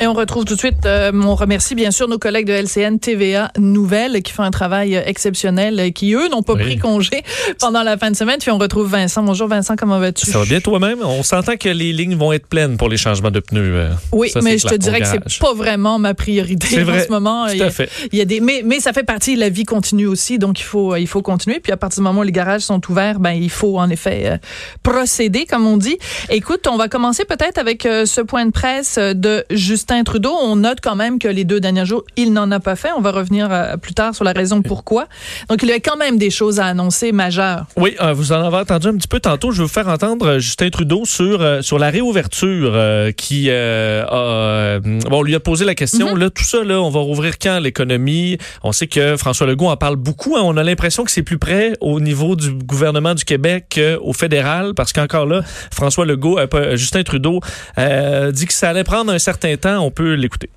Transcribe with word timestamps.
Et 0.00 0.06
on 0.06 0.12
retrouve 0.12 0.44
tout 0.44 0.54
de 0.54 0.58
suite, 0.60 0.86
euh, 0.86 1.10
on 1.12 1.34
remercie 1.34 1.74
bien 1.74 1.90
sûr 1.90 2.06
nos 2.06 2.18
collègues 2.18 2.46
de 2.46 2.52
LCN 2.52 2.98
TVA 3.00 3.50
Nouvelles 3.58 4.22
qui 4.22 4.32
font 4.32 4.44
un 4.44 4.52
travail 4.52 4.96
euh, 4.96 5.02
exceptionnel, 5.04 5.80
euh, 5.80 5.90
qui 5.90 6.14
eux 6.14 6.28
n'ont 6.28 6.44
pas 6.44 6.54
pris 6.54 6.78
congé 6.78 7.24
pendant 7.58 7.82
la 7.82 7.96
fin 7.98 8.08
de 8.12 8.14
semaine. 8.16 8.36
Puis 8.40 8.52
on 8.52 8.58
retrouve 8.58 8.88
Vincent. 8.88 9.24
Bonjour 9.24 9.48
Vincent, 9.48 9.74
comment 9.74 9.98
vas-tu? 9.98 10.26
Ça 10.30 10.38
va 10.38 10.44
bien 10.44 10.60
toi-même? 10.60 10.98
On 11.02 11.24
s'entend 11.24 11.56
que 11.56 11.68
les 11.68 11.92
lignes 11.92 12.14
vont 12.14 12.32
être 12.32 12.46
pleines 12.46 12.76
pour 12.76 12.88
les 12.88 12.96
changements 12.96 13.32
de 13.32 13.40
pneus. 13.40 13.74
euh, 13.74 13.90
Oui, 14.12 14.30
ça, 14.30 14.40
mais 14.40 14.56
je 14.56 14.68
te 14.68 14.76
dirais 14.76 15.00
que 15.00 15.06
c'est 15.08 15.38
pas 15.40 15.52
vraiment 15.52 15.98
ma 15.98 16.14
priorité 16.14 16.80
en 16.80 17.00
ce 17.00 17.08
moment. 17.10 17.46
tout 17.48 17.54
il 17.54 17.58
y 17.58 17.62
a, 17.62 17.66
à 17.66 17.70
fait. 17.70 17.90
il 18.12 18.18
y 18.18 18.22
a 18.22 18.24
des, 18.24 18.38
mais, 18.40 18.62
mais 18.64 18.78
ça 18.78 18.92
fait 18.92 19.02
partie, 19.02 19.34
la 19.34 19.48
vie 19.48 19.64
continue 19.64 20.06
aussi, 20.06 20.38
donc 20.38 20.60
il 20.60 20.64
faut, 20.64 20.94
il 20.94 21.08
faut 21.08 21.22
continuer. 21.22 21.58
Puis 21.58 21.72
à 21.72 21.76
partir 21.76 22.02
du 22.02 22.04
moment 22.04 22.20
où 22.20 22.24
les 22.24 22.30
garages 22.30 22.60
sont 22.62 22.80
ouverts, 22.88 23.18
ben 23.18 23.32
il 23.32 23.50
faut 23.50 23.80
en 23.80 23.90
effet 23.90 24.22
euh, 24.26 24.36
procéder, 24.84 25.44
comme 25.44 25.66
on 25.66 25.76
dit. 25.76 25.98
Écoute, 26.30 26.68
on 26.70 26.76
va 26.76 26.86
commencer 26.86 27.24
peut-être 27.24 27.58
avec 27.58 27.84
euh, 27.84 28.06
ce 28.06 28.20
point 28.20 28.46
de 28.46 28.52
presse 28.52 28.96
de 28.96 29.44
Justin 29.50 29.87
Trudeau. 30.04 30.32
On 30.42 30.56
note 30.56 30.78
quand 30.82 30.96
même 30.96 31.18
que 31.18 31.28
les 31.28 31.44
deux 31.44 31.60
derniers 31.60 31.86
jours, 31.86 32.04
il 32.16 32.32
n'en 32.32 32.50
a 32.50 32.60
pas 32.60 32.76
fait. 32.76 32.90
On 32.96 33.00
va 33.00 33.10
revenir 33.10 33.48
euh, 33.50 33.76
plus 33.76 33.94
tard 33.94 34.14
sur 34.14 34.22
la 34.24 34.32
raison 34.32 34.60
pourquoi. 34.62 35.06
Donc 35.48 35.62
il 35.62 35.68
y 35.68 35.72
a 35.72 35.80
quand 35.80 35.96
même 35.96 36.18
des 36.18 36.30
choses 36.30 36.60
à 36.60 36.66
annoncer 36.66 37.10
majeures. 37.12 37.64
Oui, 37.76 37.96
euh, 38.00 38.12
vous 38.12 38.32
en 38.32 38.42
avez 38.44 38.58
entendu 38.58 38.88
un 38.88 38.96
petit 38.96 39.08
peu 39.08 39.18
tantôt. 39.18 39.50
Je 39.50 39.58
vais 39.58 39.62
vous 39.64 39.72
faire 39.72 39.88
entendre 39.88 40.26
euh, 40.26 40.38
Justin 40.38 40.68
Trudeau 40.70 41.04
sur 41.04 41.40
euh, 41.40 41.62
sur 41.62 41.78
la 41.78 41.90
réouverture 41.90 42.74
qui 43.16 43.50
a 43.50 44.78
bon 44.80 45.18
on 45.18 45.22
lui 45.22 45.34
a 45.34 45.40
posé 45.40 45.64
la 45.64 45.74
question. 45.74 46.12
Mhm. 46.14 46.18
Là, 46.18 46.30
tout 46.30 46.44
ça 46.44 46.62
là, 46.62 46.80
on 46.80 46.90
va 46.90 47.00
rouvrir 47.00 47.38
quand 47.38 47.58
l'économie? 47.58 48.38
On 48.62 48.72
sait 48.72 48.86
que 48.86 49.16
François 49.16 49.46
Legault 49.46 49.68
en 49.68 49.76
parle 49.76 49.96
beaucoup. 49.96 50.36
hein. 50.36 50.42
On 50.44 50.56
a 50.56 50.62
l'impression 50.62 51.04
que 51.04 51.10
c'est 51.10 51.22
plus 51.22 51.38
près 51.38 51.72
au 51.80 51.98
niveau 52.00 52.36
du 52.36 52.52
gouvernement 52.52 53.14
du 53.14 53.24
Québec 53.24 53.66
qu'au 53.74 54.12
fédéral, 54.12 54.74
parce 54.74 54.92
qu'encore 54.92 55.26
là, 55.26 55.42
François 55.72 56.04
Legault, 56.06 56.38
Justin 56.74 57.02
Trudeau 57.02 57.40
dit 57.76 58.46
que 58.46 58.52
ça 58.52 58.68
allait 58.68 58.84
prendre 58.84 59.12
un 59.12 59.18
certain 59.18 59.56
temps. 59.56 59.77
On 59.80 59.90
peut 59.90 60.14
l'écouter. 60.14 60.50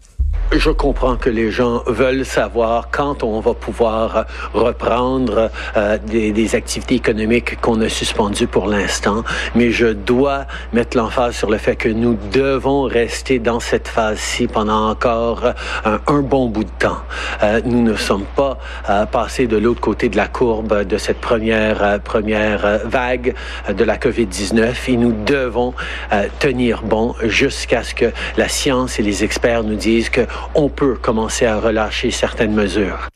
Je 0.54 0.70
comprends 0.70 1.16
que 1.16 1.30
les 1.30 1.50
gens 1.50 1.82
veulent 1.88 2.26
savoir 2.26 2.90
quand 2.92 3.24
on 3.24 3.40
va 3.40 3.54
pouvoir 3.54 4.26
reprendre 4.54 5.50
euh, 5.78 5.98
des, 5.98 6.56
activités 6.56 6.96
économiques 6.96 7.62
qu'on 7.62 7.80
a 7.82 7.88
suspendues 7.88 8.48
pour 8.48 8.68
l'instant, 8.68 9.24
mais 9.56 9.72
je 9.72 9.88
dois 9.88 10.46
mettre 10.74 10.98
l'emphase 10.98 11.36
sur 11.36 11.50
le 11.50 11.58
fait 11.58 11.76
que 11.76 11.88
nous 11.88 12.18
devons 12.34 12.84
rester 12.84 13.40
dans 13.40 13.62
cette 13.62 13.88
phase-ci 13.88 14.48
pendant 14.48 14.90
encore 14.90 15.54
un, 15.86 16.00
un 16.08 16.22
bon 16.22 16.48
bout 16.48 16.66
de 16.66 16.70
temps. 16.80 17.00
Euh, 17.44 17.62
nous 17.64 17.82
ne 17.82 17.96
sommes 17.96 18.26
pas 18.36 18.58
euh, 18.90 19.06
passés 19.06 19.48
de 19.48 19.58
l'autre 19.58 19.80
côté 19.80 20.10
de 20.10 20.18
la 20.18 20.28
courbe 20.28 20.84
de 20.84 20.98
cette 20.98 21.22
première 21.22 21.82
euh, 21.82 21.98
première 22.00 22.66
euh, 22.66 22.78
vague 22.84 23.34
euh, 23.70 23.74
de 23.74 23.84
la 23.84 23.98
COVID-19 23.98 24.76
et 24.90 24.98
nous 24.98 25.14
devons 25.14 25.74
euh, 26.12 26.28
tenir 26.40 26.82
bon 26.84 27.16
jusqu'à 27.24 27.84
ce 27.84 27.96
que 27.96 28.12
la 28.38 28.48
science 28.48 29.00
et 29.00 29.04
les 29.04 29.24
experts 29.24 29.64
nous 29.64 29.76
disent 29.76 30.10
que 30.10 30.22
on 30.56 30.70
peut 30.70 30.96
commencer 30.96 31.46
à 31.46 31.60
relâcher 31.60 32.12
certaines 32.12 32.54
mesures. 32.54 33.11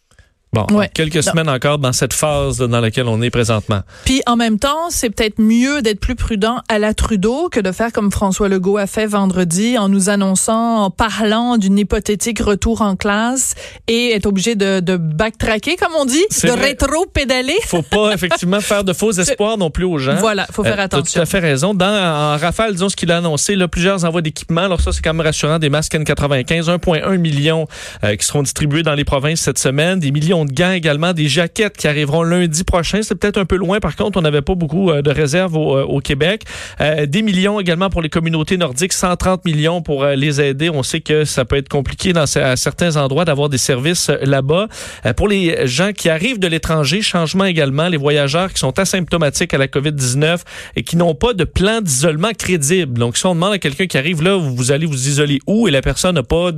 Bon, 0.56 0.66
Ouais. 0.76 0.90
quelques 0.94 1.22
semaines 1.22 1.50
encore 1.50 1.78
dans 1.80 1.92
cette 1.94 2.14
phase 2.14 2.58
dans 2.60 2.80
laquelle 2.80 3.08
on 3.08 3.22
est 3.22 3.30
présentement. 3.30 3.82
Puis 4.06 4.22
en 4.26 4.36
même 4.38 4.58
temps, 4.58 4.90
c'est 4.90 5.10
peut-être 5.10 5.40
mieux 5.40 5.82
d'être 5.82 6.00
plus 6.00 6.16
prudent 6.16 6.58
à 6.70 6.80
la 6.80 6.94
Trudeau 6.94 7.50
que 7.50 7.60
de 7.60 7.72
faire 7.72 7.92
comme 7.92 8.12
François 8.12 8.48
Legault 8.50 8.78
a 8.78 8.88
fait 8.88 9.06
vendredi 9.06 9.78
en 9.78 9.90
nous 9.90 10.10
annonçant, 10.10 10.84
en 10.86 10.90
parlant 10.90 11.58
d'une 11.58 11.78
hypothétique 11.78 12.40
retour 12.40 12.82
en 12.82 12.96
classe 12.96 13.54
et 13.88 14.14
être 14.14 14.26
obligé 14.28 14.56
de, 14.56 14.80
de 14.80 14.96
backtracker, 14.98 15.76
comme 15.76 15.94
on 16.00 16.06
dit, 16.06 16.24
de 16.44 16.52
rétro-pédaler. 16.52 17.56
faut 17.66 17.82
pas 17.82 18.12
effectivement 18.14 18.62
faire 18.62 18.84
de 18.84 18.94
faux 18.94 19.12
espoirs 19.12 19.58
non 19.58 19.70
plus 19.70 19.84
aux 19.86 19.98
gens. 19.98 20.16
Voilà, 20.16 20.48
faut 20.52 20.64
faire 20.64 20.80
Euh, 20.80 20.84
attention. 20.84 21.20
tout 21.20 21.22
à 21.22 21.26
fait 21.26 21.40
raison. 21.40 21.74
Dans 21.74 21.86
en 21.86 22.38
rafale, 22.38 22.74
disons 22.74 22.90
ce 22.90 22.96
qu'il 22.96 23.12
a 23.12 23.18
annoncé, 23.18 23.56
là, 23.56 23.68
plusieurs 23.68 24.06
envois 24.06 24.22
d'équipements. 24.22 24.62
Alors 24.62 24.82
ça, 24.82 24.92
c'est 24.92 25.02
quand 25.02 25.14
même 25.14 25.26
rassurant. 25.26 25.60
Des 25.60 25.70
masques 25.70 25.94
N95, 25.96 26.70
1,1 26.70 27.18
million 27.18 27.68
euh, 28.04 28.16
qui 28.16 28.26
seront 28.26 28.44
distribués 28.44 28.84
dans 28.84 28.94
les 28.94 29.06
provinces 29.06 29.42
cette 29.42 29.58
semaine. 29.60 30.00
Des 30.00 30.12
millions 30.12 30.45
de 30.46 30.74
également, 30.74 31.14
des 31.14 31.28
jaquettes 31.28 31.78
qui 31.78 31.88
arriveront 31.88 32.24
lundi 32.24 32.64
prochain. 32.64 33.02
C'est 33.02 33.16
peut-être 33.16 33.38
un 33.38 33.46
peu 33.46 33.56
loin. 33.56 33.80
Par 33.80 33.96
contre, 33.96 34.18
on 34.18 34.22
n'avait 34.22 34.42
pas 34.42 34.56
beaucoup 34.56 34.90
euh, 34.90 35.02
de 35.02 35.12
réserves 35.12 35.56
au, 35.56 35.78
euh, 35.78 36.00
Québec. 36.00 36.44
Euh, 36.82 37.06
des 37.06 37.22
millions 37.22 37.60
également 37.60 37.90
pour 37.90 38.02
les 38.02 38.10
communautés 38.10 38.58
nordiques, 38.58 38.94
130 38.94 39.46
millions 39.46 39.82
pour 39.82 40.06
les 40.06 40.42
aider. 40.42 40.70
On 40.70 40.84
sait 40.84 41.02
que 41.02 41.26
ça 41.26 41.46
peut 41.46 41.58
être 41.58 41.70
compliqué 41.70 42.14
dans 42.14 42.26
à 42.36 42.56
certains 42.56 42.96
endroits 42.98 43.26
d'avoir 43.26 43.50
des 43.50 43.58
services 43.58 44.10
là-bas. 44.22 44.68
Pour 45.16 45.28
les 45.28 45.68
gens 45.68 45.92
qui 45.94 46.10
arrivent 46.10 46.40
de 46.40 46.48
l'étranger, 46.48 47.02
changement 47.02 47.46
également, 47.46 47.88
les 47.88 47.98
voyageurs 47.98 48.52
qui 48.52 48.60
sont 48.60 48.78
asymptomatiques 48.78 49.54
à 49.54 49.58
la 49.58 49.68
COVID-19 49.68 50.40
et 50.76 50.84
qui 50.84 50.98
n'ont 50.98 51.16
pas 51.16 51.34
de 51.34 51.44
plan 51.44 51.82
d'isolement 51.82 52.32
crédible. 52.38 53.00
Donc, 53.00 53.18
si 53.18 53.26
on 53.26 53.36
demande 53.36 53.54
à 53.54 53.60
quelqu'un 53.60 53.88
qui 53.88 53.98
arrive 53.98 54.22
là, 54.22 54.38
vous 54.38 54.72
allez 54.72 54.86
vous 54.86 55.08
isoler 55.08 55.40
où? 55.48 55.68
Et 55.68 55.72
la 55.72 55.82
personne 55.82 56.16
n'a 56.16 56.24
pas 56.24 56.52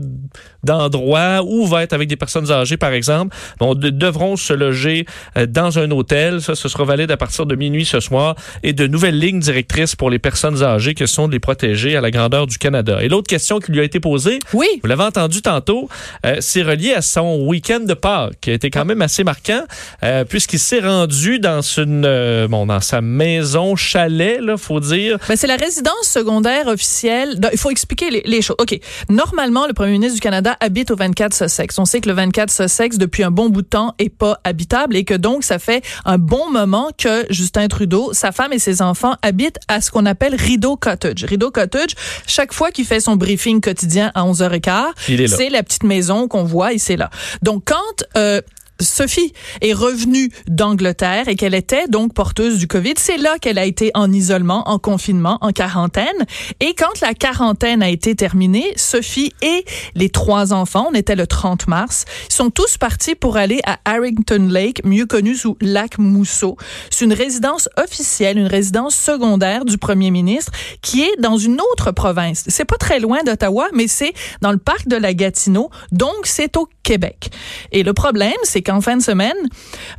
d'endroit 0.64 1.44
où 1.44 1.66
va 1.66 1.84
être 1.84 1.94
avec 1.94 2.10
des 2.10 2.16
personnes 2.16 2.52
âgées, 2.52 2.78
par 2.78 2.92
exemple, 2.92 3.36
de- 3.78 3.90
devront 3.90 4.36
se 4.36 4.54
loger 4.54 5.06
euh, 5.38 5.46
dans 5.46 5.80
un 5.80 5.90
hôtel. 5.92 6.42
Ça, 6.42 6.56
ce 6.56 6.68
sera 6.70 6.84
valide 6.84 7.12
à 7.12 7.18
partir 7.18 7.46
de 7.46 7.56
minuit 7.56 7.86
ce 7.86 8.00
soir 8.00 8.36
et 8.64 8.74
de 8.74 8.88
nouvelles 8.88 9.18
lignes 9.20 9.40
directrices 9.40 9.96
pour 9.96 10.10
les 10.10 10.20
personnes 10.20 10.64
âgées 10.64 10.94
que 10.94 11.06
sont 11.06 11.28
de 11.28 11.34
les 11.34 11.40
protéger 11.40 11.96
à 11.96 12.02
la 12.02 12.12
grandeur 12.12 12.48
du 12.48 12.58
Canada. 12.58 13.00
Et 13.02 13.08
l'autre 13.10 13.28
question 13.28 13.60
qui 13.60 13.72
lui 13.72 13.80
a 13.80 13.84
été 13.84 14.00
posée, 14.00 14.40
Oui. 14.54 14.68
vous 14.82 14.88
l'avez 14.90 15.04
entendu 15.04 15.42
tantôt, 15.42 15.90
euh, 16.26 16.38
c'est 16.40 16.64
relié 16.64 16.94
à 16.94 17.02
son 17.02 17.46
week-end 17.46 17.80
de 17.82 17.94
Pâques, 17.94 18.34
qui 18.42 18.50
a 18.52 18.54
été 18.54 18.70
quand 18.70 18.86
même 18.86 19.02
assez 19.02 19.24
marquant, 19.24 19.64
euh, 20.04 20.24
puisqu'il 20.26 20.60
s'est 20.60 20.80
rendu 20.80 21.40
dans 21.40 21.62
une, 21.62 22.04
euh, 22.06 22.48
bon, 22.48 22.66
dans 22.66 22.82
sa 22.82 23.02
maison 23.02 23.76
chalet, 23.76 24.40
là, 24.42 24.58
faut 24.58 24.80
dire. 24.80 25.18
Ben, 25.28 25.36
c'est 25.36 25.48
la 25.48 25.56
résidence 25.56 25.94
secondaire 26.04 26.68
officielle. 26.68 27.40
Il 27.52 27.58
faut 27.58 27.70
expliquer 27.72 28.10
les, 28.10 28.22
les 28.26 28.42
choses. 28.42 28.56
OK. 28.60 28.80
Normalement, 29.10 29.68
le 29.68 29.74
premier 29.74 29.92
ministre 29.94 30.16
du 30.16 30.20
Canada 30.22 30.56
habite 30.60 30.92
au 30.92 30.96
24 30.96 31.34
Sussex. 31.34 31.78
On 31.80 31.86
sait 31.86 32.02
que 32.02 32.10
le 32.10 32.16
24 32.16 32.52
Sussex, 32.52 32.98
depuis 32.98 33.24
un 33.24 33.32
bon 33.32 33.50
bout 33.50 33.62
de 33.62 33.67
temps, 33.68 33.94
est 34.00 34.10
pas 34.10 34.40
habitable 34.44 34.96
et 34.96 35.04
que 35.04 35.14
donc, 35.14 35.44
ça 35.44 35.60
fait 35.60 35.84
un 36.06 36.18
bon 36.18 36.50
moment 36.52 36.90
que 36.98 37.26
Justin 37.30 37.68
Trudeau, 37.68 38.14
sa 38.14 38.32
femme 38.32 38.54
et 38.54 38.60
ses 38.60 38.82
enfants 38.82 39.16
habitent 39.22 39.60
à 39.68 39.82
ce 39.82 39.92
qu'on 39.92 40.06
appelle 40.06 40.36
Rideau 40.36 40.76
Cottage. 40.76 41.24
Rideau 41.26 41.52
Cottage, 41.52 41.96
chaque 42.28 42.54
fois 42.54 42.72
qu'il 42.72 42.86
fait 42.86 43.00
son 43.00 43.16
briefing 43.16 43.62
quotidien 43.62 44.12
à 44.16 44.24
11h15, 44.24 44.86
Il 45.10 45.22
est 45.22 45.28
là. 45.28 45.38
c'est 45.38 45.50
la 45.50 45.64
petite 45.64 45.84
maison 45.84 46.28
qu'on 46.28 46.44
voit 46.44 46.74
et 46.74 46.78
c'est 46.78 46.98
là. 46.98 47.10
Donc, 47.42 47.64
quand... 47.66 48.04
Euh, 48.18 48.42
Sophie 48.80 49.34
est 49.62 49.74
revenue 49.74 50.30
d'Angleterre 50.48 51.28
et 51.28 51.36
qu'elle 51.36 51.54
était 51.54 51.88
donc 51.88 52.14
porteuse 52.14 52.58
du 52.58 52.68
COVID. 52.68 52.94
C'est 52.98 53.18
là 53.18 53.38
qu'elle 53.40 53.58
a 53.58 53.66
été 53.66 53.92
en 53.94 54.12
isolement, 54.12 54.68
en 54.70 54.80
confinement, 54.80 55.38
en 55.42 55.52
quarantaine. 55.52 56.26
Et 56.60 56.74
quand 56.74 57.00
la 57.02 57.14
quarantaine 57.14 57.82
a 57.82 57.90
été 57.90 58.16
terminée, 58.16 58.74
Sophie 58.76 59.34
et 59.42 59.66
les 59.96 60.10
trois 60.10 60.54
enfants, 60.54 60.88
on 60.92 60.94
était 60.94 61.16
le 61.16 61.28
30 61.28 61.68
mars, 61.68 62.06
sont 62.30 62.50
tous 62.50 62.78
partis 62.78 63.16
pour 63.16 63.38
aller 63.38 63.60
à 63.66 63.80
Harrington 63.86 64.48
Lake, 64.50 64.84
mieux 64.86 65.06
connu 65.06 65.36
sous 65.36 65.58
Lac 65.62 65.98
Mousseau. 65.98 66.58
C'est 66.90 67.06
une 67.06 67.14
résidence 67.14 67.70
officielle, 67.78 68.38
une 68.38 68.48
résidence 68.48 68.96
secondaire 68.96 69.66
du 69.66 69.78
premier 69.78 70.12
ministre 70.12 70.52
qui 70.82 71.02
est 71.02 71.20
dans 71.20 71.38
une 71.38 71.60
autre 71.72 71.92
province. 71.92 72.44
C'est 72.48 72.66
pas 72.66 72.78
très 72.78 73.00
loin 73.00 73.24
d'Ottawa, 73.24 73.68
mais 73.74 73.88
c'est 73.88 74.14
dans 74.42 74.52
le 74.52 74.58
parc 74.58 74.88
de 74.88 74.96
la 74.96 75.14
Gatineau. 75.14 75.70
Donc, 75.92 76.26
c'est 76.26 76.58
au 76.58 76.68
Québec. 76.84 77.30
Et 77.72 77.84
le 77.84 77.94
problème, 77.94 78.32
c'est 78.44 78.62
qu'en 78.68 78.82
fin 78.82 78.98
de 78.98 79.02
semaine, 79.02 79.38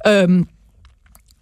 euh, 0.07 0.43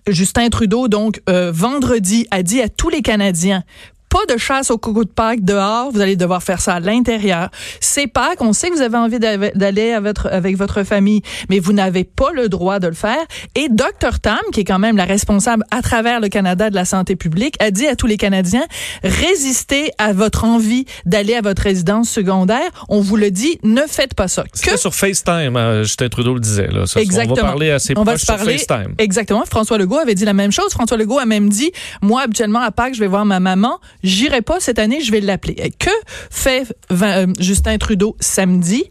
Justin 0.07 0.49
Trudeau, 0.49 0.87
donc, 0.87 1.21
euh, 1.29 1.51
vendredi, 1.53 2.27
a 2.31 2.43
dit 2.43 2.63
à 2.63 2.69
tous 2.69 2.89
les 2.89 3.03
Canadiens, 3.03 3.65
pas 4.09 4.33
de 4.33 4.39
chasse 4.39 4.71
au 4.71 4.79
coucou 4.79 5.05
de 5.05 5.11
Pâques 5.11 5.45
dehors, 5.45 5.91
vous 5.91 6.01
allez 6.01 6.17
devoir 6.17 6.43
faire 6.43 6.61
ça 6.61 6.75
à 6.75 6.81
l'intérieur. 6.81 7.51
C'est 7.81 8.07
Pâques, 8.07 8.41
on 8.41 8.53
sait 8.53 8.71
que 8.71 8.75
vous 8.75 8.83
avez 8.83 8.97
envie 8.97 9.19
d'aller 9.19 9.93
avec 9.93 10.57
votre 10.57 10.83
famille, 10.85 11.23
mais 11.49 11.59
vous 11.59 11.73
n'avez 11.73 12.05
pas 12.05 12.33
le 12.33 12.49
droit 12.49 12.79
de 12.79 12.89
le 12.89 12.95
faire. 12.95 13.25
Et 13.55 13.69
Dr 13.69 14.21
Tam, 14.21 14.39
qui 14.53 14.61
est 14.61 14.65
quand 14.65 14.79
même 14.79 14.97
la 14.97 15.05
responsable 15.05 15.65
à 15.71 15.83
travers 15.83 16.21
le 16.21 16.29
Canada 16.29 16.71
de 16.71 16.75
la 16.75 16.85
santé 16.85 17.17
publique, 17.17 17.57
a 17.61 17.71
dit 17.71 17.87
à 17.87 17.97
tous 17.97 18.07
les 18.07 18.17
Canadiens, 18.17 18.65
résistez 19.03 19.91
à 19.99 20.13
votre 20.13 20.45
envie 20.45 20.87
d'aller 21.05 21.35
à 21.35 21.41
votre 21.41 21.63
résidence 21.63 22.09
secondaire. 22.09 22.71
On 22.89 23.01
vous 23.01 23.17
le 23.17 23.31
dit, 23.31 23.59
ne 23.63 23.83
faites 23.89 24.15
pas 24.15 24.29
ça. 24.29 24.45
Que 24.63 24.77
sur 24.77 24.95
FaceTime, 24.95 25.57
hein, 25.57 25.83
Justin 25.83 26.09
Trudeau 26.09 26.35
le 26.35 26.41
disait. 26.41 26.69
Là. 26.69 26.85
exactement. 26.97 27.33
On 27.33 27.35
va 27.35 27.43
parler 27.43 27.71
à 27.71 27.79
ses 27.79 27.95
on 27.97 28.05
proches 28.05 28.23
sur 28.23 28.39
FaceTime. 28.39 28.95
Exactement. 28.99 29.45
François 29.45 29.79
Legault 29.79 29.99
avait 29.99 30.15
dit 30.15 30.25
la 30.25 30.33
même 30.33 30.53
chose. 30.53 30.71
François 30.71 30.97
Legault 30.97 31.19
a 31.19 31.27
même 31.27 31.49
dit, 31.49 31.73
moi, 32.03 32.23
habituellement, 32.23 32.61
à 32.61 32.71
Pâques, 32.71 32.95
je 32.95 33.01
vais 33.01 33.07
voir 33.07 33.25
ma 33.25 33.41
maman 33.41 33.79
j'irai 34.07 34.43
pas 34.43 34.61
cette 34.61 34.79
année, 34.79 35.01
je 35.01 35.13
vais 35.13 35.21
l'appeler. 35.21 35.73
Que 35.79 35.91
fait 36.31 36.75
euh, 36.93 37.27
Justin 37.39 37.77
Trudeau 37.79 38.17
samedi? 38.21 38.85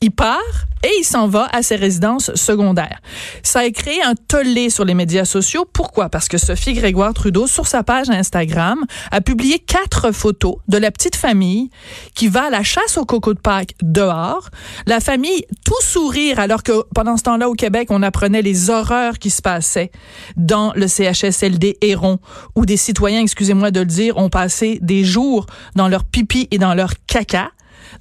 Il 0.00 0.10
part 0.10 0.40
et 0.84 0.90
il 1.00 1.04
s'en 1.04 1.26
va 1.26 1.48
à 1.52 1.62
ses 1.62 1.76
résidences 1.76 2.34
secondaires. 2.34 3.00
Ça 3.42 3.60
a 3.60 3.70
créé 3.70 4.02
un 4.02 4.14
tollé 4.14 4.70
sur 4.70 4.84
les 4.84 4.94
médias 4.94 5.24
sociaux. 5.24 5.66
Pourquoi? 5.70 6.08
Parce 6.08 6.28
que 6.28 6.38
Sophie 6.38 6.74
Grégoire 6.74 7.12
Trudeau, 7.12 7.46
sur 7.46 7.66
sa 7.66 7.82
page 7.82 8.08
Instagram, 8.08 8.84
a 9.10 9.20
publié 9.20 9.58
quatre 9.58 10.12
photos 10.12 10.56
de 10.68 10.78
la 10.78 10.90
petite 10.90 11.16
famille 11.16 11.70
qui 12.14 12.28
va 12.28 12.44
à 12.44 12.50
la 12.50 12.62
chasse 12.62 12.98
au 12.98 13.04
coco 13.04 13.34
de 13.34 13.40
Pâques 13.40 13.74
dehors. 13.82 14.50
La 14.86 15.00
famille 15.00 15.44
tout 15.64 15.82
sourire 15.82 16.38
alors 16.38 16.62
que 16.62 16.84
pendant 16.94 17.16
ce 17.16 17.24
temps-là 17.24 17.48
au 17.48 17.54
Québec, 17.54 17.88
on 17.90 18.02
apprenait 18.02 18.42
les 18.42 18.70
horreurs 18.70 19.18
qui 19.18 19.30
se 19.30 19.42
passaient 19.42 19.90
dans 20.36 20.72
le 20.74 20.86
CHSLD 20.86 21.78
Héron 21.80 22.18
où 22.54 22.64
des 22.64 22.76
citoyens, 22.76 23.20
excusez-moi 23.22 23.70
de 23.70 23.80
le 23.80 23.86
dire, 23.86 24.16
ont 24.18 24.28
passé 24.28 24.45
des 24.80 25.04
jours 25.04 25.46
dans 25.74 25.88
leur 25.88 26.04
pipi 26.04 26.48
et 26.50 26.58
dans 26.58 26.74
leur 26.74 26.94
caca. 27.06 27.50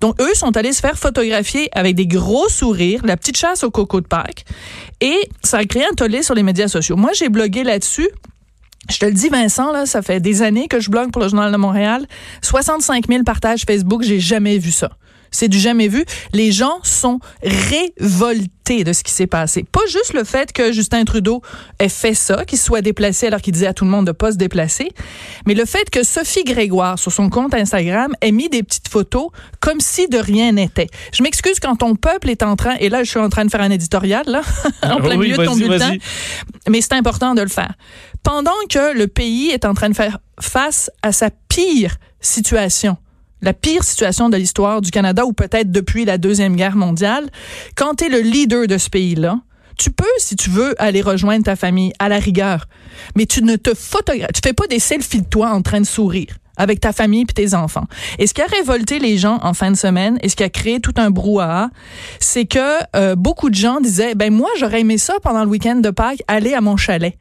Donc, 0.02 0.20
eux 0.22 0.34
sont 0.34 0.56
allés 0.58 0.74
se 0.74 0.82
faire 0.82 0.98
photographier 0.98 1.70
avec 1.74 1.96
des 1.96 2.08
gros 2.08 2.50
sourires, 2.50 3.02
la 3.06 3.18
petite 3.18 3.38
chasse 3.38 3.64
au 3.64 3.72
coco 3.72 4.02
de 4.02 4.08
Pâques. 4.08 4.46
Et 5.02 5.30
ça 5.44 5.58
a 5.58 5.66
créé 5.66 5.86
un 5.86 5.94
tollé 5.96 6.22
sur 6.22 6.36
les 6.36 6.44
médias 6.44 6.68
sociaux. 6.68 6.96
Moi, 6.96 7.12
j'ai 7.14 7.30
blogué 7.30 7.64
là-dessus. 7.64 8.10
Je 8.90 9.00
te 9.00 9.06
le 9.06 9.14
dis, 9.14 9.30
Vincent, 9.30 9.72
là, 9.72 9.86
ça 9.86 10.02
fait 10.02 10.20
des 10.20 10.42
années 10.42 10.68
que 10.68 10.80
je 10.80 10.90
blogue 10.90 11.12
pour 11.12 11.22
le 11.22 11.30
Journal 11.30 11.52
de 11.52 11.58
Montréal. 11.58 12.06
65 12.42 13.08
000 13.08 13.24
partages 13.24 13.64
Facebook, 13.66 14.04
j'ai 14.04 14.20
jamais 14.20 14.58
vu 14.58 14.72
ça. 14.72 14.92
C'est 15.36 15.50
du 15.50 15.60
jamais 15.60 15.88
vu. 15.88 16.06
Les 16.34 16.52
gens 16.52 16.80
sont 16.84 17.20
révoltés 17.44 18.84
de 18.84 18.94
ce 18.94 19.04
qui 19.04 19.12
s'est 19.12 19.28
passé. 19.28 19.66
Pas 19.72 19.86
juste 19.88 20.14
le 20.14 20.24
fait 20.24 20.52
que 20.52 20.72
Justin 20.72 21.04
Trudeau 21.04 21.42
ait 21.80 21.90
fait 21.90 22.14
ça, 22.14 22.46
qu'il 22.46 22.58
soit 22.58 22.82
déplacé 22.82 23.28
alors 23.28 23.42
qu'il 23.42 23.54
disait 23.54 23.68
à 23.68 23.74
tout 23.74 23.86
le 23.86 23.92
monde 23.92 24.08
de 24.08 24.12
pas 24.12 24.32
se 24.32 24.38
déplacer, 24.38 24.90
mais 25.46 25.54
le 25.54 25.66
fait 25.66 25.90
que 25.90 26.04
Sophie 26.04 26.44
Grégoire, 26.44 26.98
sur 26.98 27.12
son 27.12 27.30
compte 27.30 27.54
Instagram, 27.54 28.14
ait 28.22 28.32
mis 28.32 28.50
des 28.50 28.64
petites 28.64 28.88
photos 28.88 29.28
comme 29.60 29.80
si 29.80 30.08
de 30.08 30.18
rien 30.18 30.54
n'était. 30.54 30.88
Je 31.14 31.22
m'excuse 31.22 31.60
quand 31.60 31.76
ton 31.76 31.96
peuple 31.96 32.30
est 32.30 32.42
en 32.42 32.56
train, 32.56 32.76
et 32.80 32.90
là, 32.90 33.04
je 33.04 33.10
suis 33.10 33.20
en 33.20 33.30
train 33.30 33.46
de 33.46 33.52
faire 33.52 33.62
un 33.62 33.72
éditorial, 33.72 34.24
là, 34.26 34.42
en 34.84 34.98
plein 34.98 35.18
milieu 35.18 35.38
de 35.38 35.46
ton 35.46 35.56
bulletin, 35.56 35.96
mais 36.70 36.82
c'est 36.82 36.94
important 36.94 37.36
de 37.36 37.42
le 37.42 37.50
faire. 37.50 37.74
Pendant 38.24 38.52
que 38.70 38.98
le 38.98 39.08
pays 39.08 39.50
est 39.50 39.66
en 39.66 39.74
train 39.74 39.90
de 39.90 39.96
faire 39.96 40.20
face 40.40 40.90
à 41.04 41.12
sa 41.12 41.30
pire 41.50 41.98
situation, 42.20 42.98
la 43.46 43.54
pire 43.54 43.84
situation 43.84 44.30
de 44.30 44.38
l'histoire 44.38 44.82
du 44.82 44.90
Canada 44.90 45.24
ou 45.26 45.32
peut-être 45.32 45.72
depuis 45.72 46.04
la 46.04 46.18
Deuxième 46.18 46.56
Guerre 46.56 46.76
mondiale, 46.76 47.30
quand 47.76 47.96
tu 47.96 48.06
es 48.06 48.10
le 48.10 48.20
leader 48.20 48.68
de 48.68 48.78
ce 48.78 48.90
pays-là, 48.90 49.40
tu 49.78 49.92
peux, 49.92 50.04
si 50.18 50.36
tu 50.36 50.50
veux, 50.50 50.74
aller 50.82 51.02
rejoindre 51.02 51.46
ta 51.46 51.56
famille 51.56 51.94
à 52.00 52.10
la 52.10 52.18
rigueur, 52.18 52.66
mais 53.16 53.26
tu 53.26 53.44
ne 53.44 53.56
te 53.56 53.76
photographes, 53.76 54.32
tu 54.34 54.42
fais 54.44 54.54
pas 54.54 54.68
des 54.68 54.80
selfies 54.80 55.22
de 55.22 55.28
toi 55.28 55.52
en 55.52 55.62
train 55.62 55.80
de 55.80 55.86
sourire 55.86 56.36
avec 56.58 56.80
ta 56.80 56.94
famille 56.94 57.22
et 57.22 57.26
tes 57.26 57.54
enfants. 57.54 57.86
Et 58.20 58.28
ce 58.28 58.34
qui 58.34 58.42
a 58.42 58.46
révolté 58.46 59.00
les 59.00 59.18
gens 59.18 59.40
en 59.42 59.54
fin 59.54 59.72
de 59.72 59.78
semaine 59.78 60.18
et 60.22 60.30
ce 60.30 60.36
qui 60.36 60.44
a 60.44 60.50
créé 60.50 60.80
tout 60.80 60.94
un 60.98 61.10
brouhaha, 61.10 61.70
c'est 62.20 62.46
que 62.46 62.60
euh, 62.96 63.16
beaucoup 63.16 63.50
de 63.50 63.56
gens 63.56 63.80
disaient 63.82 64.16
ben 64.16 64.34
moi 64.34 64.50
j'aurais 64.60 64.82
aimé 64.82 64.98
ça 64.98 65.16
pendant 65.22 65.44
le 65.44 65.50
week-end 65.50 65.76
de 65.76 65.90
Pâques 65.90 66.24
aller 66.28 66.54
à 66.54 66.62
mon 66.62 66.78
chalet. 66.78 67.18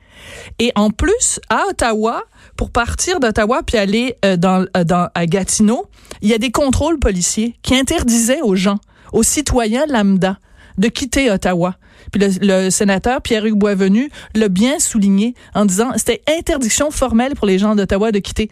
Et 0.59 0.73
en 0.75 0.91
plus 0.91 1.41
à 1.51 1.65
Ottawa, 1.69 2.23
pour 2.57 2.71
partir 2.71 3.21
d'Ottawa 3.21 3.63
puis 3.63 3.79
aller 3.79 4.17
euh, 4.25 4.37
dans, 4.37 4.65
euh, 4.77 4.85
dans 4.85 5.09
à 5.15 5.27
Gatineau, 5.27 5.87
il 6.23 6.29
y 6.29 6.35
a 6.35 6.39
des 6.39 6.51
contrôles 6.51 6.99
policiers 6.99 7.57
qui 7.63 7.75
interdisaient 7.75 8.43
aux 8.43 8.55
gens, 8.55 8.79
aux 9.13 9.23
citoyens 9.23 9.87
lambda, 9.89 10.39
de 10.79 10.89
quitter 10.89 11.31
Ottawa. 11.31 11.77
Puis 12.13 12.21
le, 12.41 12.71
sénateur 12.71 13.21
Pierre-Hugues 13.23 13.59
Boisvenu 13.59 14.11
l'a 14.35 14.49
bien 14.49 14.79
souligné 14.79 15.35
en 15.55 15.65
disant 15.65 15.93
c'était 15.97 16.23
interdiction 16.39 16.91
formelle 16.91 17.35
pour 17.35 17.47
les 17.47 17.59
gens 17.59 17.75
d'Ottawa 17.75 18.13
de 18.13 18.19
quitter. 18.19 18.51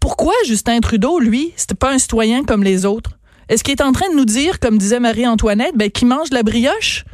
Pourquoi 0.00 0.34
Justin 0.46 0.80
Trudeau, 0.80 1.20
lui, 1.20 1.52
c'était 1.56 1.74
pas 1.74 1.92
un 1.92 1.98
citoyen 1.98 2.44
comme 2.44 2.64
les 2.64 2.86
autres? 2.86 3.18
Est-ce 3.48 3.62
qu'il 3.62 3.72
est 3.72 3.82
en 3.82 3.92
train 3.92 4.08
de 4.10 4.16
nous 4.16 4.24
dire, 4.24 4.60
comme 4.60 4.78
disait 4.78 5.00
Marie-Antoinette, 5.00 5.76
ben, 5.76 5.90
qu'il 5.90 6.08
mange 6.08 6.30
la 6.30 6.42
brioche? 6.42 7.04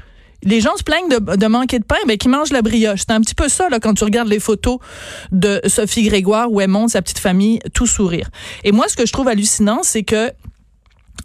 les 0.42 0.60
gens 0.60 0.76
se 0.76 0.82
plaignent 0.82 1.08
de, 1.08 1.46
manquer 1.46 1.78
de 1.78 1.84
pain, 1.84 1.96
mais 2.06 2.18
qui 2.18 2.28
mangent 2.28 2.52
la 2.52 2.62
brioche. 2.62 3.00
C'est 3.00 3.10
un 3.10 3.20
petit 3.20 3.34
peu 3.34 3.48
ça 3.48 3.68
là, 3.68 3.80
quand 3.80 3.94
tu 3.94 4.04
regardes 4.04 4.28
les 4.28 4.38
photos 4.38 4.78
de 5.32 5.60
Sophie 5.66 6.04
Grégoire 6.04 6.50
où 6.50 6.60
elle 6.60 6.70
sa 6.88 7.02
petite 7.02 7.18
famille 7.18 7.58
tout 7.74 7.86
sourire. 7.86 8.28
Et 8.62 8.70
moi, 8.70 8.86
ce 8.88 8.96
que 8.96 9.06
je 9.06 9.12
trouve 9.12 9.28
hallucinant, 9.28 9.80
c'est 9.82 10.02
que 10.02 10.30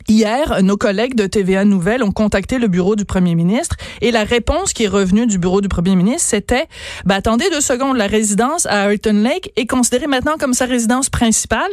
Hier, 0.08 0.62
nos 0.64 0.78
collègues 0.78 1.16
de 1.16 1.28
TVA 1.28 1.66
Nouvelles 1.66 2.04
ont 2.04 2.12
contacté 2.12 2.58
le 2.58 2.68
bureau 2.68 2.96
du 2.96 3.06
premier 3.06 3.36
ministre 3.36 3.76
et 4.02 4.12
la 4.12 4.24
réponse 4.24 4.74
qui 4.74 4.84
est 4.84 4.88
revenue 4.88 5.28
du 5.28 5.38
bureau 5.38 5.62
du 5.62 5.68
premier 5.68 5.96
ministre, 5.96 6.30
c'était 6.30 6.68
ben, 7.06 7.16
attendez 7.16 7.50
deux 7.50 7.62
secondes, 7.62 7.98
la 7.98 8.08
résidence 8.08 8.66
à 8.66 8.92
Ayrton 8.92 9.22
Lake 9.22 9.52
est 9.56 9.68
considérée 9.68 10.08
maintenant 10.08 10.38
comme 10.40 10.54
sa 10.54 10.66
résidence 10.66 11.10
principale 11.10 11.72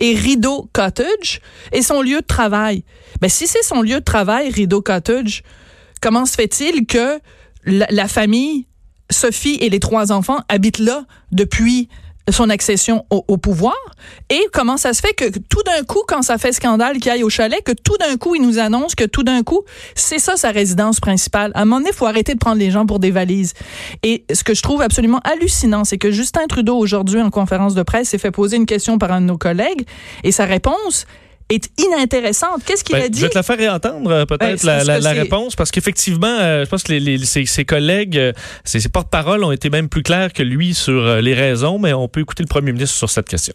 et 0.00 0.14
Rideau 0.14 0.68
Cottage 0.72 1.40
est 1.72 1.82
son 1.82 2.02
lieu 2.02 2.20
de 2.20 2.26
travail. 2.26 2.84
Ben, 3.20 3.28
si 3.28 3.46
c'est 3.46 3.62
son 3.62 3.82
lieu 3.82 4.00
de 4.00 4.04
travail, 4.04 4.50
Rideau 4.50 4.82
Cottage, 4.82 5.42
comment 6.00 6.26
se 6.26 6.34
fait-il 6.34 6.86
que 6.86 7.20
la, 7.64 8.08
famille, 8.08 8.66
Sophie 9.10 9.58
et 9.60 9.68
les 9.68 9.80
trois 9.80 10.12
enfants 10.12 10.40
habitent 10.48 10.78
là 10.78 11.04
depuis 11.32 11.88
son 12.28 12.50
accession 12.50 13.04
au, 13.10 13.36
pouvoir. 13.36 13.76
Et 14.28 14.40
comment 14.52 14.76
ça 14.76 14.92
se 14.92 15.00
fait 15.00 15.14
que 15.14 15.38
tout 15.48 15.62
d'un 15.64 15.82
coup 15.84 16.02
quand 16.06 16.22
ça 16.22 16.38
fait 16.38 16.52
scandale 16.52 16.98
qu'il 16.98 17.10
aille 17.10 17.24
au 17.24 17.30
chalet 17.30 17.62
que 17.64 17.72
tout 17.72 17.96
d'un 17.98 18.16
coup 18.16 18.34
il 18.34 18.42
nous 18.42 18.58
annonce 18.58 18.94
que 18.94 19.04
tout 19.04 19.22
d'un 19.22 19.42
coup 19.42 19.62
c'est 19.94 20.18
ça 20.18 20.36
sa 20.36 20.50
résidence 20.50 21.00
principale. 21.00 21.52
À 21.54 21.62
un 21.62 21.64
moment 21.64 21.78
donné 21.78 21.90
il 21.92 21.96
faut 21.96 22.06
arrêter 22.06 22.34
de 22.34 22.38
prendre 22.38 22.58
les 22.58 22.70
gens 22.70 22.86
pour 22.86 22.98
des 22.98 23.10
valises. 23.10 23.54
Et 24.02 24.24
ce 24.32 24.44
que 24.44 24.54
je 24.54 24.62
trouve 24.62 24.82
absolument 24.82 25.20
hallucinant 25.24 25.84
c'est 25.84 25.98
que 25.98 26.10
Justin 26.10 26.46
Trudeau 26.48 26.76
aujourd'hui 26.76 27.20
en 27.20 27.30
conférence 27.30 27.74
de 27.74 27.82
presse 27.82 28.10
s'est 28.10 28.18
fait 28.18 28.30
poser 28.30 28.56
une 28.56 28.66
question 28.66 28.98
par 28.98 29.12
un 29.12 29.20
de 29.20 29.26
nos 29.26 29.38
collègues. 29.38 29.86
Et 30.24 30.32
sa 30.32 30.44
réponse 30.44 31.06
est 31.50 31.68
inintéressante. 31.78 32.62
Qu'est-ce 32.64 32.84
qu'il 32.84 32.96
ben, 32.96 33.04
a 33.04 33.08
dit? 33.08 33.18
Je 33.18 33.24
vais 33.24 33.30
te 33.30 33.34
la 33.34 33.42
faire 33.42 33.58
réentendre, 33.58 34.10
euh, 34.10 34.24
peut-être, 34.24 34.64
ben, 34.64 34.84
la, 34.84 35.10
réponse, 35.10 35.56
parce 35.56 35.70
qu'effectivement, 35.70 36.38
euh, 36.40 36.64
je 36.64 36.70
pense 36.70 36.84
que 36.84 36.92
les, 36.92 37.18
ses, 37.18 37.64
collègues, 37.64 38.16
euh, 38.16 38.32
ses, 38.64 38.88
porte-paroles 38.88 39.44
ont 39.44 39.52
été 39.52 39.68
même 39.68 39.88
plus 39.88 40.02
clairs 40.02 40.32
que 40.32 40.42
lui 40.42 40.74
sur 40.74 41.16
les 41.16 41.34
raisons, 41.34 41.78
mais 41.78 41.92
on 41.92 42.08
peut 42.08 42.20
écouter 42.20 42.42
le 42.42 42.48
premier 42.48 42.72
ministre 42.72 42.96
sur 42.96 43.10
cette 43.10 43.28
question. 43.28 43.54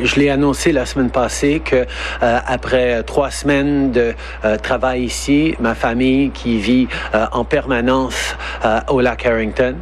Je 0.00 0.14
l'ai 0.16 0.30
annoncé 0.30 0.70
la 0.70 0.86
semaine 0.86 1.10
passée 1.10 1.60
que 1.64 1.84
après 2.20 3.02
trois 3.02 3.32
semaines 3.32 3.90
de 3.90 4.14
travail 4.62 5.02
ici, 5.04 5.56
ma 5.58 5.74
famille 5.74 6.30
qui 6.30 6.58
vit 6.58 6.86
en 7.32 7.44
permanence 7.44 8.36
au 8.88 9.00
lac 9.00 9.24
Harrington, 9.26 9.76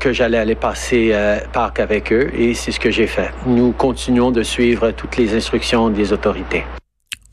que 0.00 0.12
j'allais 0.12 0.38
aller 0.38 0.54
passer 0.54 1.14
parc 1.52 1.80
avec 1.80 2.12
eux 2.12 2.30
et 2.34 2.54
c'est 2.54 2.72
ce 2.72 2.80
que 2.80 2.90
j'ai 2.90 3.06
fait. 3.06 3.30
Nous 3.46 3.72
continuons 3.72 4.30
de 4.30 4.42
suivre 4.42 4.90
toutes 4.90 5.16
les 5.16 5.34
instructions 5.34 5.90
des 5.90 6.12
autorités. 6.12 6.64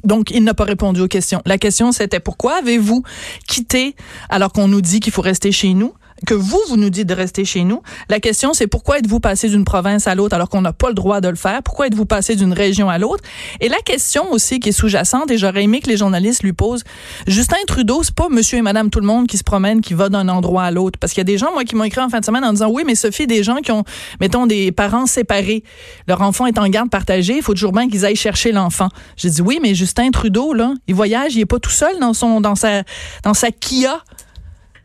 Donc, 0.03 0.31
il 0.31 0.43
n'a 0.45 0.53
pas 0.53 0.63
répondu 0.63 1.01
aux 1.01 1.07
questions. 1.07 1.41
La 1.45 1.57
question, 1.57 1.91
c'était 1.91 2.21
pourquoi 2.21 2.59
avez-vous 2.59 3.03
quitté 3.47 3.95
alors 4.29 4.53
qu'on 4.53 4.67
nous 4.69 4.81
dit 4.81 5.01
qu'il 5.01 5.12
faut 5.12 5.21
rester 5.21 5.51
chez 5.51 5.74
nous? 5.74 5.93
Que 6.25 6.33
vous, 6.33 6.61
vous 6.69 6.77
nous 6.77 6.89
dites 6.89 7.07
de 7.07 7.13
rester 7.13 7.45
chez 7.45 7.63
nous. 7.63 7.81
La 8.09 8.19
question, 8.19 8.53
c'est 8.53 8.67
pourquoi 8.67 8.99
êtes-vous 8.99 9.19
passé 9.19 9.49
d'une 9.49 9.65
province 9.65 10.07
à 10.07 10.15
l'autre 10.15 10.35
alors 10.35 10.49
qu'on 10.49 10.61
n'a 10.61 10.73
pas 10.73 10.89
le 10.89 10.93
droit 10.93 11.21
de 11.21 11.29
le 11.29 11.35
faire? 11.35 11.61
Pourquoi 11.63 11.88
êtes-vous 11.88 12.05
passé 12.05 12.35
d'une 12.35 12.53
région 12.53 12.89
à 12.89 12.97
l'autre? 12.97 13.23
Et 13.59 13.69
la 13.69 13.79
question 13.79 14.31
aussi 14.31 14.59
qui 14.59 14.69
est 14.69 14.73
sous-jacente, 14.73 15.31
et 15.31 15.38
j'aurais 15.38 15.63
aimé 15.63 15.79
que 15.79 15.89
les 15.89 15.97
journalistes 15.97 16.43
lui 16.43 16.53
posent, 16.53 16.83
Justin 17.27 17.57
Trudeau, 17.67 18.03
c'est 18.03 18.13
pas 18.13 18.29
monsieur 18.29 18.57
et 18.57 18.61
madame 18.61 18.89
tout 18.89 18.99
le 18.99 19.05
monde 19.05 19.27
qui 19.27 19.38
se 19.38 19.43
promènent, 19.43 19.81
qui 19.81 19.93
va 19.93 20.09
d'un 20.09 20.27
endroit 20.29 20.63
à 20.63 20.71
l'autre. 20.71 20.99
Parce 20.99 21.13
qu'il 21.13 21.21
y 21.21 21.21
a 21.21 21.25
des 21.25 21.38
gens, 21.38 21.51
moi, 21.53 21.63
qui 21.63 21.75
m'ont 21.75 21.83
écrit 21.83 22.01
en 22.01 22.09
fin 22.09 22.19
de 22.19 22.25
semaine 22.25 22.43
en 22.43 22.51
disant, 22.51 22.69
oui, 22.69 22.83
mais 22.85 22.95
Sophie, 22.95 23.27
des 23.27 23.43
gens 23.43 23.57
qui 23.57 23.71
ont, 23.71 23.83
mettons, 24.19 24.47
des 24.47 24.71
parents 24.71 25.05
séparés. 25.05 25.63
Leur 26.07 26.21
enfant 26.21 26.45
est 26.45 26.57
en 26.57 26.67
garde 26.67 26.89
partagée. 26.89 27.38
Il 27.38 27.43
faut 27.43 27.53
toujours 27.53 27.71
bien 27.71 27.89
qu'ils 27.89 28.05
aillent 28.05 28.15
chercher 28.15 28.51
l'enfant. 28.51 28.89
J'ai 29.17 29.29
dit, 29.29 29.41
oui, 29.41 29.59
mais 29.61 29.75
Justin 29.75 30.11
Trudeau, 30.11 30.53
là, 30.53 30.73
il 30.88 30.95
voyage, 30.95 31.35
il 31.35 31.41
est 31.41 31.45
pas 31.45 31.59
tout 31.59 31.69
seul 31.69 31.99
dans 31.99 32.13
son, 32.13 32.41
dans 32.41 32.55
sa, 32.55 32.83
dans 33.23 33.33
sa 33.33 33.51
Kia 33.51 34.03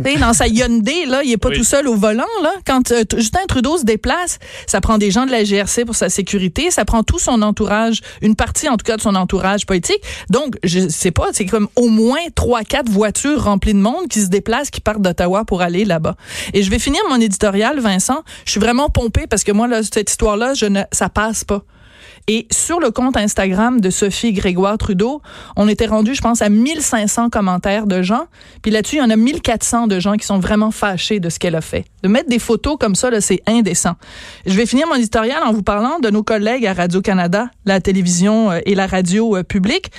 dans 0.00 0.32
sa 0.32 0.46
Hyundai, 0.46 1.06
là, 1.06 1.22
il 1.24 1.32
est 1.32 1.36
pas 1.36 1.50
tout 1.50 1.64
seul 1.64 1.88
au 1.88 1.94
volant. 1.94 2.24
Là. 2.42 2.52
Quand 2.66 2.90
euh, 2.90 3.04
Justin 3.16 3.40
Trudeau 3.48 3.78
se 3.78 3.84
déplace, 3.84 4.38
ça 4.66 4.80
prend 4.80 4.98
des 4.98 5.10
gens 5.10 5.26
de 5.26 5.30
la 5.30 5.44
GRC 5.44 5.84
pour 5.84 5.94
sa 5.94 6.08
sécurité, 6.08 6.70
ça 6.70 6.84
prend 6.84 7.02
tout 7.02 7.18
son 7.18 7.42
entourage, 7.42 8.00
une 8.22 8.36
partie 8.36 8.68
en 8.68 8.76
tout 8.76 8.84
cas 8.84 8.96
de 8.96 9.02
son 9.02 9.14
entourage 9.14 9.66
politique. 9.66 10.00
Donc, 10.30 10.56
je 10.62 10.88
sais 10.88 11.10
pas, 11.10 11.28
c'est 11.32 11.46
comme 11.46 11.68
au 11.76 11.88
moins 11.88 12.18
trois, 12.34 12.62
quatre 12.62 12.90
voitures 12.90 13.44
remplies 13.44 13.74
de 13.74 13.78
monde 13.78 14.08
qui 14.08 14.20
se 14.20 14.28
déplacent, 14.28 14.70
qui 14.70 14.80
partent 14.80 15.02
d'Ottawa 15.02 15.44
pour 15.44 15.62
aller 15.62 15.84
là-bas. 15.84 16.16
Et 16.52 16.62
je 16.62 16.70
vais 16.70 16.78
finir 16.78 17.00
mon 17.08 17.20
éditorial, 17.20 17.80
Vincent. 17.80 18.22
Je 18.44 18.52
suis 18.52 18.60
vraiment 18.60 18.88
pompé 18.88 19.26
parce 19.28 19.44
que 19.44 19.52
moi, 19.52 19.68
là, 19.68 19.82
cette 19.82 20.10
histoire-là, 20.10 20.54
je 20.54 20.66
ne, 20.66 20.82
ça 20.92 21.08
passe 21.08 21.44
pas. 21.44 21.62
Et 22.26 22.46
sur 22.50 22.80
le 22.80 22.90
compte 22.90 23.16
Instagram 23.16 23.80
de 23.80 23.90
Sophie 23.90 24.32
Grégoire 24.32 24.78
Trudeau, 24.78 25.20
on 25.56 25.68
était 25.68 25.86
rendu, 25.86 26.14
je 26.14 26.20
pense, 26.20 26.42
à 26.42 26.48
1500 26.48 27.30
commentaires 27.30 27.86
de 27.86 28.02
gens. 28.02 28.26
Puis 28.62 28.70
là-dessus, 28.70 28.96
il 28.96 29.00
y 29.00 29.02
en 29.02 29.10
a 29.10 29.16
1400 29.16 29.86
de 29.86 30.00
gens 30.00 30.14
qui 30.14 30.26
sont 30.26 30.38
vraiment 30.38 30.70
fâchés 30.70 31.20
de 31.20 31.28
ce 31.28 31.38
qu'elle 31.38 31.54
a 31.54 31.60
fait. 31.60 31.84
De 32.02 32.08
mettre 32.08 32.28
des 32.28 32.38
photos 32.38 32.76
comme 32.78 32.94
ça, 32.94 33.10
c'est 33.20 33.42
indécent. 33.46 33.94
Je 34.46 34.54
vais 34.54 34.66
finir 34.66 34.86
mon 34.86 34.94
éditorial 34.94 35.42
en 35.42 35.52
vous 35.52 35.62
parlant 35.62 35.98
de 36.00 36.10
nos 36.10 36.22
collègues 36.22 36.66
à 36.66 36.72
Radio-Canada, 36.72 37.48
la 37.64 37.80
télévision 37.80 38.50
euh, 38.50 38.60
et 38.66 38.74
la 38.74 38.86
radio 38.86 39.36
euh, 39.36 39.42
publique. 39.42 39.90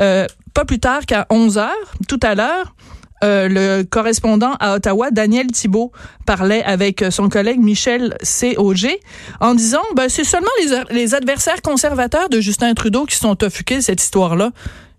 Euh, 0.00 0.26
pas 0.54 0.64
plus 0.64 0.80
tard 0.80 1.06
qu'à 1.06 1.26
11 1.30 1.58
heures, 1.58 1.94
tout 2.08 2.20
à 2.22 2.34
l'heure, 2.34 2.74
euh, 3.22 3.48
le 3.48 3.82
correspondant 3.84 4.54
à 4.60 4.74
Ottawa, 4.74 5.10
Daniel 5.10 5.46
Thibault, 5.48 5.92
parlait 6.26 6.62
avec 6.64 7.04
son 7.10 7.28
collègue 7.28 7.60
Michel 7.60 8.16
C. 8.22 8.54
Auger 8.56 9.00
en 9.40 9.54
disant 9.54 9.82
ben, 9.94 10.08
c'est 10.08 10.24
seulement 10.24 10.48
les, 10.90 11.14
adversaires 11.14 11.60
conservateurs 11.62 12.28
de 12.28 12.40
Justin 12.40 12.72
Trudeau 12.74 13.04
qui 13.04 13.16
sont 13.16 13.42
offusqués 13.44 13.76
de 13.76 13.82
cette 13.82 14.02
histoire-là. 14.02 14.52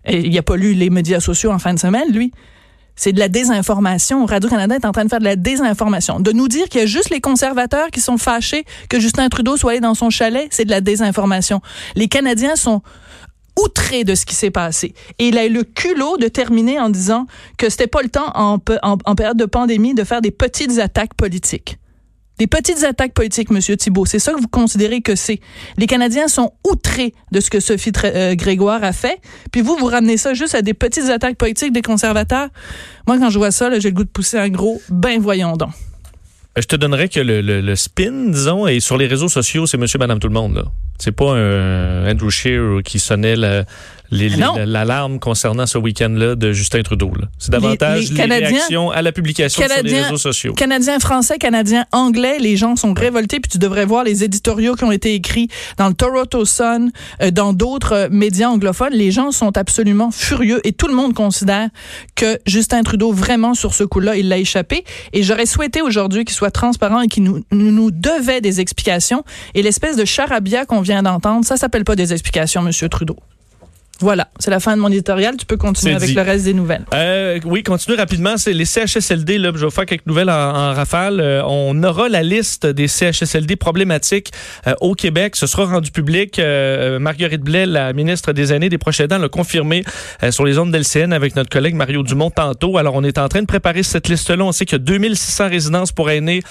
Et 0.04 0.18
il 0.18 0.38
a 0.38 0.42
pas 0.42 0.56
lu 0.56 0.74
les 0.74 0.90
médias 0.90 1.20
sociaux 1.20 1.50
en 1.50 1.58
fin 1.58 1.74
de 1.74 1.78
semaine, 1.78 2.12
lui. 2.12 2.32
C'est 2.94 3.12
de 3.12 3.18
la 3.18 3.28
désinformation. 3.28 4.26
Radio-Canada 4.26 4.74
est 4.76 4.84
en 4.84 4.92
train 4.92 5.04
de 5.04 5.08
faire 5.08 5.18
de 5.18 5.24
la 5.24 5.36
désinformation. 5.36 6.20
De 6.20 6.32
nous 6.32 6.46
dire 6.46 6.68
qu'il 6.68 6.80
y 6.80 6.84
a 6.84 6.86
juste 6.86 7.10
les 7.10 7.20
conservateurs 7.20 7.88
qui 7.90 8.00
sont 8.00 8.18
fâchés 8.18 8.64
que 8.90 9.00
Justin 9.00 9.28
Trudeau 9.28 9.56
soit 9.56 9.72
allé 9.72 9.80
dans 9.80 9.94
son 9.94 10.10
chalet, 10.10 10.46
c'est 10.50 10.66
de 10.66 10.70
la 10.70 10.80
désinformation. 10.80 11.62
Les 11.96 12.08
Canadiens 12.08 12.54
sont 12.54 12.82
outré 13.60 14.04
de 14.04 14.14
ce 14.14 14.26
qui 14.26 14.34
s'est 14.34 14.50
passé. 14.50 14.94
Et 15.18 15.28
il 15.28 15.38
a 15.38 15.46
eu 15.46 15.52
le 15.52 15.64
culot 15.64 16.16
de 16.16 16.28
terminer 16.28 16.78
en 16.78 16.90
disant 16.90 17.26
que 17.58 17.68
c'était 17.68 17.86
pas 17.86 18.02
le 18.02 18.08
temps 18.08 18.32
en, 18.34 18.58
période 18.58 19.36
de 19.36 19.44
pandémie 19.44 19.94
de 19.94 20.04
faire 20.04 20.20
des 20.20 20.30
petites 20.30 20.78
attaques 20.78 21.14
politiques. 21.14 21.78
Des 22.38 22.46
petites 22.46 22.82
attaques 22.82 23.12
politiques, 23.12 23.50
Monsieur 23.50 23.76
Thibault. 23.76 24.06
C'est 24.06 24.18
ça 24.18 24.32
que 24.32 24.40
vous 24.40 24.48
considérez 24.48 25.02
que 25.02 25.14
c'est. 25.14 25.38
Les 25.76 25.86
Canadiens 25.86 26.28
sont 26.28 26.52
outrés 26.68 27.14
de 27.30 27.40
ce 27.40 27.50
que 27.50 27.60
Sophie 27.60 27.92
euh, 28.04 28.34
Grégoire 28.34 28.82
a 28.82 28.92
fait. 28.92 29.20
Puis 29.52 29.60
vous, 29.60 29.76
vous 29.76 29.86
ramenez 29.86 30.16
ça 30.16 30.32
juste 30.32 30.54
à 30.54 30.62
des 30.62 30.74
petites 30.74 31.10
attaques 31.10 31.36
politiques 31.36 31.72
des 31.72 31.82
conservateurs. 31.82 32.48
Moi, 33.06 33.18
quand 33.18 33.30
je 33.30 33.38
vois 33.38 33.50
ça, 33.50 33.78
j'ai 33.78 33.90
le 33.90 33.94
goût 33.94 34.04
de 34.04 34.08
pousser 34.08 34.38
un 34.38 34.48
gros, 34.48 34.80
ben 34.88 35.20
voyons 35.20 35.52
donc. 35.56 35.70
Je 36.56 36.66
te 36.66 36.76
donnerais 36.76 37.08
que 37.08 37.20
le, 37.20 37.40
le, 37.40 37.60
le, 37.62 37.76
spin, 37.76 38.28
disons, 38.28 38.66
et 38.66 38.80
sur 38.80 38.98
les 38.98 39.06
réseaux 39.06 39.28
sociaux, 39.28 39.66
c'est 39.66 39.78
monsieur, 39.78 39.98
madame, 39.98 40.18
tout 40.18 40.28
le 40.28 40.34
monde. 40.34 40.56
Là. 40.56 40.64
C'est 40.98 41.12
pas 41.12 41.32
un 41.34 42.10
Andrew 42.10 42.28
Scheer 42.28 42.82
qui 42.84 42.98
sonnait 42.98 43.36
la, 43.36 43.64
l'alarme 44.12 45.18
concernant 45.18 45.66
ce 45.66 45.78
week-end-là 45.78 46.34
de 46.34 46.52
Justin 46.52 46.82
Trudeau. 46.82 47.12
C'est 47.38 47.50
davantage 47.50 48.10
les, 48.12 48.24
réactions 48.24 48.90
à 48.90 49.02
la 49.02 49.12
publication 49.12 49.62
sur 49.62 49.82
les 49.82 50.02
réseaux 50.02 50.16
sociaux. 50.16 50.54
Canadiens 50.54 50.98
français, 50.98 51.38
Canadiens 51.38 51.86
anglais, 51.92 52.38
les 52.38 52.56
gens 52.56 52.76
sont 52.76 52.94
révoltés. 52.94 53.40
Puis 53.40 53.50
tu 53.50 53.58
devrais 53.58 53.84
voir 53.84 54.04
les 54.04 54.24
éditoriaux 54.24 54.74
qui 54.74 54.84
ont 54.84 54.92
été 54.92 55.14
écrits 55.14 55.48
dans 55.78 55.88
le 55.88 55.94
Toronto 55.94 56.44
Sun, 56.44 56.90
euh, 57.22 57.30
dans 57.30 57.52
d'autres 57.52 57.92
euh, 57.92 58.08
médias 58.10 58.48
anglophones. 58.48 58.92
Les 58.92 59.10
gens 59.10 59.30
sont 59.30 59.56
absolument 59.56 60.10
furieux 60.10 60.60
et 60.64 60.72
tout 60.72 60.88
le 60.88 60.94
monde 60.94 61.14
considère 61.14 61.68
que 62.14 62.38
Justin 62.46 62.82
Trudeau, 62.82 63.12
vraiment 63.12 63.54
sur 63.54 63.74
ce 63.74 63.84
coup-là, 63.84 64.16
il 64.16 64.28
l'a 64.28 64.38
échappé. 64.38 64.84
Et 65.12 65.22
j'aurais 65.22 65.46
souhaité 65.46 65.82
aujourd'hui 65.82 66.24
qu'il 66.24 66.34
soit 66.34 66.50
transparent 66.50 67.00
et 67.00 67.08
qu'il 67.08 67.24
nous, 67.24 67.42
nous 67.50 67.90
devait 67.90 68.40
des 68.40 68.60
explications. 68.60 69.24
Et 69.54 69.62
l'espèce 69.62 69.96
de 69.96 70.04
charabia 70.04 70.66
qu'on 70.66 70.80
vient 70.80 71.02
d'entendre, 71.02 71.44
ça 71.44 71.56
s'appelle 71.56 71.84
pas 71.84 71.96
des 71.96 72.12
explications, 72.12 72.62
Monsieur 72.62 72.88
Trudeau. 72.88 73.16
Voilà, 74.02 74.26
c'est 74.40 74.50
la 74.50 74.58
fin 74.58 74.76
de 74.76 74.82
mon 74.82 74.88
éditorial. 74.88 75.36
Tu 75.36 75.46
peux 75.46 75.56
continuer 75.56 75.94
avec 75.94 76.12
le 76.12 76.22
reste 76.22 76.44
des 76.44 76.54
nouvelles. 76.54 76.84
Euh, 76.92 77.38
oui, 77.44 77.62
continue 77.62 77.96
rapidement. 77.96 78.36
C'est 78.36 78.52
les 78.52 78.64
CHSLD. 78.64 79.38
Là, 79.38 79.52
je 79.54 79.64
vais 79.64 79.70
faire 79.70 79.86
quelques 79.86 80.06
nouvelles 80.06 80.28
en, 80.28 80.74
rafale. 80.74 81.20
Euh, 81.20 81.42
on 81.46 81.80
aura 81.84 82.08
la 82.08 82.24
liste 82.24 82.66
des 82.66 82.88
CHSLD 82.88 83.54
problématiques 83.54 84.32
euh, 84.66 84.74
au 84.80 84.94
Québec. 84.94 85.36
Ce 85.36 85.46
sera 85.46 85.66
rendu 85.66 85.92
public. 85.92 86.40
Marguerite 86.98 87.42
Blais, 87.42 87.64
la 87.64 87.92
ministre 87.92 88.32
des 88.32 88.52
Aînés 88.52 88.68
des 88.68 88.78
Proches 88.78 88.98
aidants, 88.98 89.18
l'a 89.18 89.28
confirmé 89.28 89.84
sur 90.30 90.44
les 90.44 90.58
ondes 90.58 90.72
d'LCN 90.72 91.12
avec 91.12 91.36
notre 91.36 91.50
collègue 91.50 91.76
Mario 91.76 92.02
Dumont 92.02 92.30
tantôt. 92.30 92.78
Alors, 92.78 92.94
on 92.96 93.04
est 93.04 93.18
en 93.18 93.28
train 93.28 93.40
de 93.40 93.46
préparer 93.46 93.84
cette 93.84 94.08
liste-là. 94.08 94.44
On 94.44 94.50
sait 94.50 94.64
qu'il 94.64 94.78
y 94.78 94.80
a 94.80 94.84
2600 94.84 95.48
résidences 95.48 95.92
pour 95.92 96.10
aînés 96.10 96.42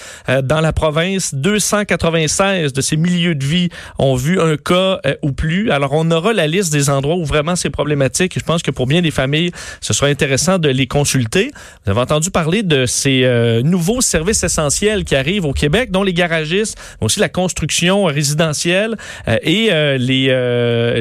dans 0.42 0.60
la 0.60 0.72
province. 0.72 1.34
296 1.34 2.72
de 2.72 2.80
ces 2.80 2.96
milieux 2.96 3.34
de 3.34 3.44
vie 3.44 3.68
ont 3.98 4.14
vu 4.14 4.40
un 4.40 4.56
cas 4.56 5.00
ou 5.20 5.32
plus. 5.32 5.70
Alors, 5.70 5.92
on 5.92 6.10
aura 6.10 6.32
la 6.32 6.46
liste 6.46 6.72
des 6.72 6.88
endroits 6.88 7.16
où 7.16 7.24
vraiment 7.24 7.41
ces 7.56 7.70
problématiques. 7.70 8.38
Je 8.38 8.44
pense 8.44 8.62
que 8.62 8.70
pour 8.70 8.86
bien 8.86 9.02
des 9.02 9.10
familles, 9.10 9.50
ce 9.80 9.92
sera 9.92 10.08
intéressant 10.08 10.58
de 10.58 10.68
les 10.68 10.86
consulter. 10.86 11.50
Vous 11.84 11.90
avez 11.90 12.00
entendu 12.00 12.30
parler 12.30 12.62
de 12.62 12.86
ces 12.86 13.24
euh, 13.24 13.62
nouveaux 13.62 14.00
services 14.00 14.42
essentiels 14.42 15.04
qui 15.04 15.14
arrivent 15.14 15.44
au 15.44 15.52
Québec, 15.52 15.90
dont 15.90 16.02
les 16.02 16.14
garagistes, 16.14 16.76
mais 17.00 17.06
aussi 17.06 17.20
la 17.20 17.28
construction 17.28 18.04
résidentielle 18.04 18.96
euh, 19.28 19.36
et 19.42 19.68
euh, 19.70 19.98
les, 19.98 20.28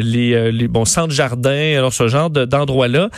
les, 0.01 0.51
les 0.51 0.67
bons 0.67 0.85
centres 0.85 1.13
jardins, 1.13 1.77
alors 1.77 1.93
ce 1.93 2.07
genre 2.07 2.29
d'endroits-là. 2.29 3.09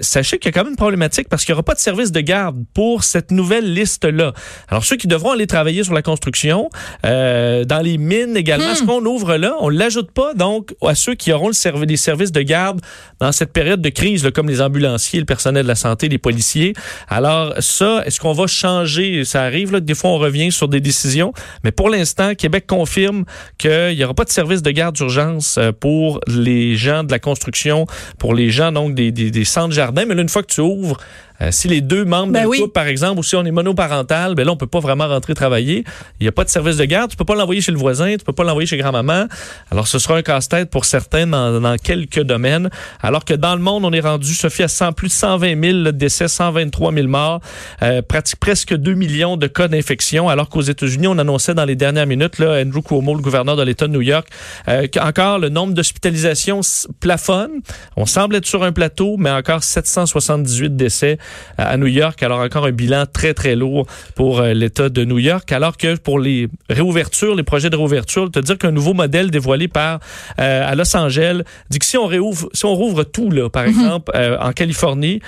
sachez 0.00 0.38
qu'il 0.38 0.48
y 0.48 0.50
a 0.50 0.52
quand 0.52 0.64
même 0.64 0.72
une 0.72 0.76
problématique 0.76 1.28
parce 1.28 1.44
qu'il 1.44 1.52
n'y 1.52 1.56
aura 1.56 1.62
pas 1.62 1.74
de 1.74 1.80
service 1.80 2.12
de 2.12 2.20
garde 2.20 2.62
pour 2.74 3.04
cette 3.04 3.30
nouvelle 3.30 3.72
liste-là. 3.72 4.32
Alors 4.68 4.84
ceux 4.84 4.96
qui 4.96 5.06
devront 5.06 5.32
aller 5.32 5.46
travailler 5.46 5.84
sur 5.84 5.94
la 5.94 6.02
construction, 6.02 6.70
dans 7.02 7.82
les 7.82 7.98
mines 7.98 8.36
également, 8.36 8.74
ce 8.74 8.82
hmm. 8.82 8.86
qu'on 8.86 9.04
ouvre 9.04 9.36
là, 9.36 9.54
on 9.60 9.68
l'ajoute 9.68 10.10
pas 10.10 10.34
donc 10.34 10.74
à 10.86 10.94
ceux 10.94 11.14
qui 11.14 11.32
auront 11.32 11.48
le 11.48 11.54
les 11.80 11.96
services 11.96 12.32
de 12.32 12.42
garde 12.42 12.71
dans 13.20 13.32
cette 13.32 13.52
période 13.52 13.80
de 13.80 13.88
crise, 13.88 14.28
comme 14.34 14.48
les 14.48 14.60
ambulanciers, 14.60 15.20
le 15.20 15.26
personnel 15.26 15.62
de 15.64 15.68
la 15.68 15.74
santé, 15.74 16.08
les 16.08 16.18
policiers. 16.18 16.74
Alors 17.08 17.54
ça, 17.60 18.02
est-ce 18.06 18.20
qu'on 18.20 18.32
va 18.32 18.46
changer? 18.46 19.24
Ça 19.24 19.42
arrive, 19.42 19.72
des 19.80 19.94
fois 19.94 20.10
on 20.10 20.18
revient 20.18 20.52
sur 20.52 20.68
des 20.68 20.80
décisions, 20.80 21.32
mais 21.64 21.72
pour 21.72 21.90
l'instant, 21.90 22.34
Québec 22.34 22.66
confirme 22.66 23.24
qu'il 23.58 23.96
n'y 23.96 24.04
aura 24.04 24.14
pas 24.14 24.24
de 24.24 24.30
service 24.30 24.62
de 24.62 24.70
garde 24.70 24.94
d'urgence 24.94 25.58
euh, 25.58 25.72
pour 25.72 26.20
les 26.26 26.76
gens 26.76 27.04
de 27.04 27.10
la 27.10 27.18
construction, 27.18 27.86
pour 28.18 28.34
les 28.34 28.50
gens 28.50 28.72
donc 28.72 28.94
des, 28.94 29.12
des, 29.12 29.30
des 29.30 29.44
centres 29.44 29.74
jardins. 29.74 30.04
Mais 30.06 30.14
là, 30.14 30.22
une 30.22 30.28
fois 30.28 30.42
que 30.42 30.52
tu 30.52 30.60
ouvres, 30.60 30.98
euh, 31.42 31.48
si 31.50 31.68
les 31.68 31.80
deux 31.80 32.04
membres 32.04 32.32
ben 32.32 32.46
couple, 32.46 32.68
par 32.68 32.86
exemple, 32.86 33.18
ou 33.18 33.22
si 33.22 33.36
on 33.36 33.44
est 33.44 33.50
monoparental, 33.50 34.34
ben 34.34 34.46
là, 34.46 34.52
on 34.52 34.56
peut 34.56 34.66
pas 34.66 34.80
vraiment 34.80 35.08
rentrer 35.08 35.34
travailler. 35.34 35.84
Il 36.20 36.24
n'y 36.24 36.28
a 36.28 36.32
pas 36.32 36.44
de 36.44 36.48
service 36.48 36.76
de 36.76 36.84
garde. 36.84 37.10
Tu 37.10 37.16
peux 37.16 37.24
pas 37.24 37.34
l'envoyer 37.34 37.60
chez 37.60 37.72
le 37.72 37.78
voisin. 37.78 38.16
Tu 38.16 38.24
peux 38.24 38.32
pas 38.32 38.44
l'envoyer 38.44 38.66
chez 38.66 38.76
grand-maman. 38.76 39.26
Alors, 39.70 39.88
ce 39.88 39.98
sera 39.98 40.16
un 40.16 40.22
casse-tête 40.22 40.70
pour 40.70 40.84
certains 40.84 41.26
dans, 41.26 41.76
quelques 41.82 42.22
domaines. 42.22 42.70
Alors 43.02 43.24
que 43.24 43.34
dans 43.34 43.54
le 43.54 43.62
monde, 43.62 43.84
on 43.84 43.92
est 43.92 44.00
rendu, 44.00 44.34
Sophie, 44.34 44.62
à 44.62 44.68
100, 44.68 44.92
plus 44.92 45.08
de 45.08 45.12
120 45.12 45.82
000 45.82 45.92
décès, 45.92 46.28
123 46.28 46.92
000 46.92 47.08
morts, 47.08 47.40
euh, 47.82 48.02
pratique 48.02 48.38
presque 48.38 48.74
2 48.74 48.94
millions 48.94 49.36
de 49.36 49.46
cas 49.46 49.68
d'infection. 49.68 50.28
Alors 50.28 50.48
qu'aux 50.48 50.62
États-Unis, 50.62 51.08
on 51.08 51.18
annonçait 51.18 51.54
dans 51.54 51.64
les 51.64 51.76
dernières 51.76 52.06
minutes, 52.06 52.38
là, 52.38 52.62
Andrew 52.62 52.82
Cuomo, 52.82 53.14
le 53.14 53.22
gouverneur 53.22 53.56
de 53.56 53.62
l'État 53.62 53.86
de 53.86 53.92
New 53.92 54.02
York, 54.02 54.28
euh, 54.68 54.86
qu'encore 54.92 55.38
le 55.38 55.48
nombre 55.48 55.74
d'hospitalisations 55.74 56.60
plafonne. 57.00 57.50
On 57.96 58.06
semble 58.06 58.36
être 58.36 58.46
sur 58.46 58.62
un 58.62 58.72
plateau, 58.72 59.16
mais 59.18 59.30
encore 59.30 59.62
778 59.62 60.76
décès 60.76 61.18
à 61.58 61.76
New 61.76 61.86
York. 61.86 62.22
Alors 62.22 62.40
encore 62.40 62.66
un 62.66 62.72
bilan 62.72 63.04
très, 63.12 63.34
très 63.34 63.56
lourd 63.56 63.86
pour 64.14 64.40
euh, 64.40 64.52
l'État 64.52 64.88
de 64.88 65.04
New 65.04 65.18
York. 65.18 65.50
Alors 65.52 65.76
que 65.76 65.96
pour 65.96 66.18
les 66.18 66.48
réouvertures, 66.68 67.34
les 67.34 67.42
projets 67.42 67.70
de 67.70 67.76
réouverture, 67.76 68.30
te 68.30 68.38
dire 68.38 68.58
qu'un 68.58 68.70
nouveau 68.70 68.94
modèle 68.94 69.30
dévoilé 69.30 69.68
par 69.68 70.00
euh, 70.38 70.70
à 70.70 70.74
Los 70.74 70.96
Angeles 70.96 71.42
dit 71.70 71.78
que 71.78 71.86
si 71.86 71.96
on 71.96 72.06
réouvre, 72.06 72.48
si 72.52 72.64
on 72.64 72.74
rouvre 72.74 73.04
tout, 73.04 73.30
là, 73.30 73.48
par 73.48 73.64
mhm. 73.64 73.68
exemple, 73.70 74.12
euh, 74.14 74.36
en 74.38 74.52
Californie, 74.52 75.20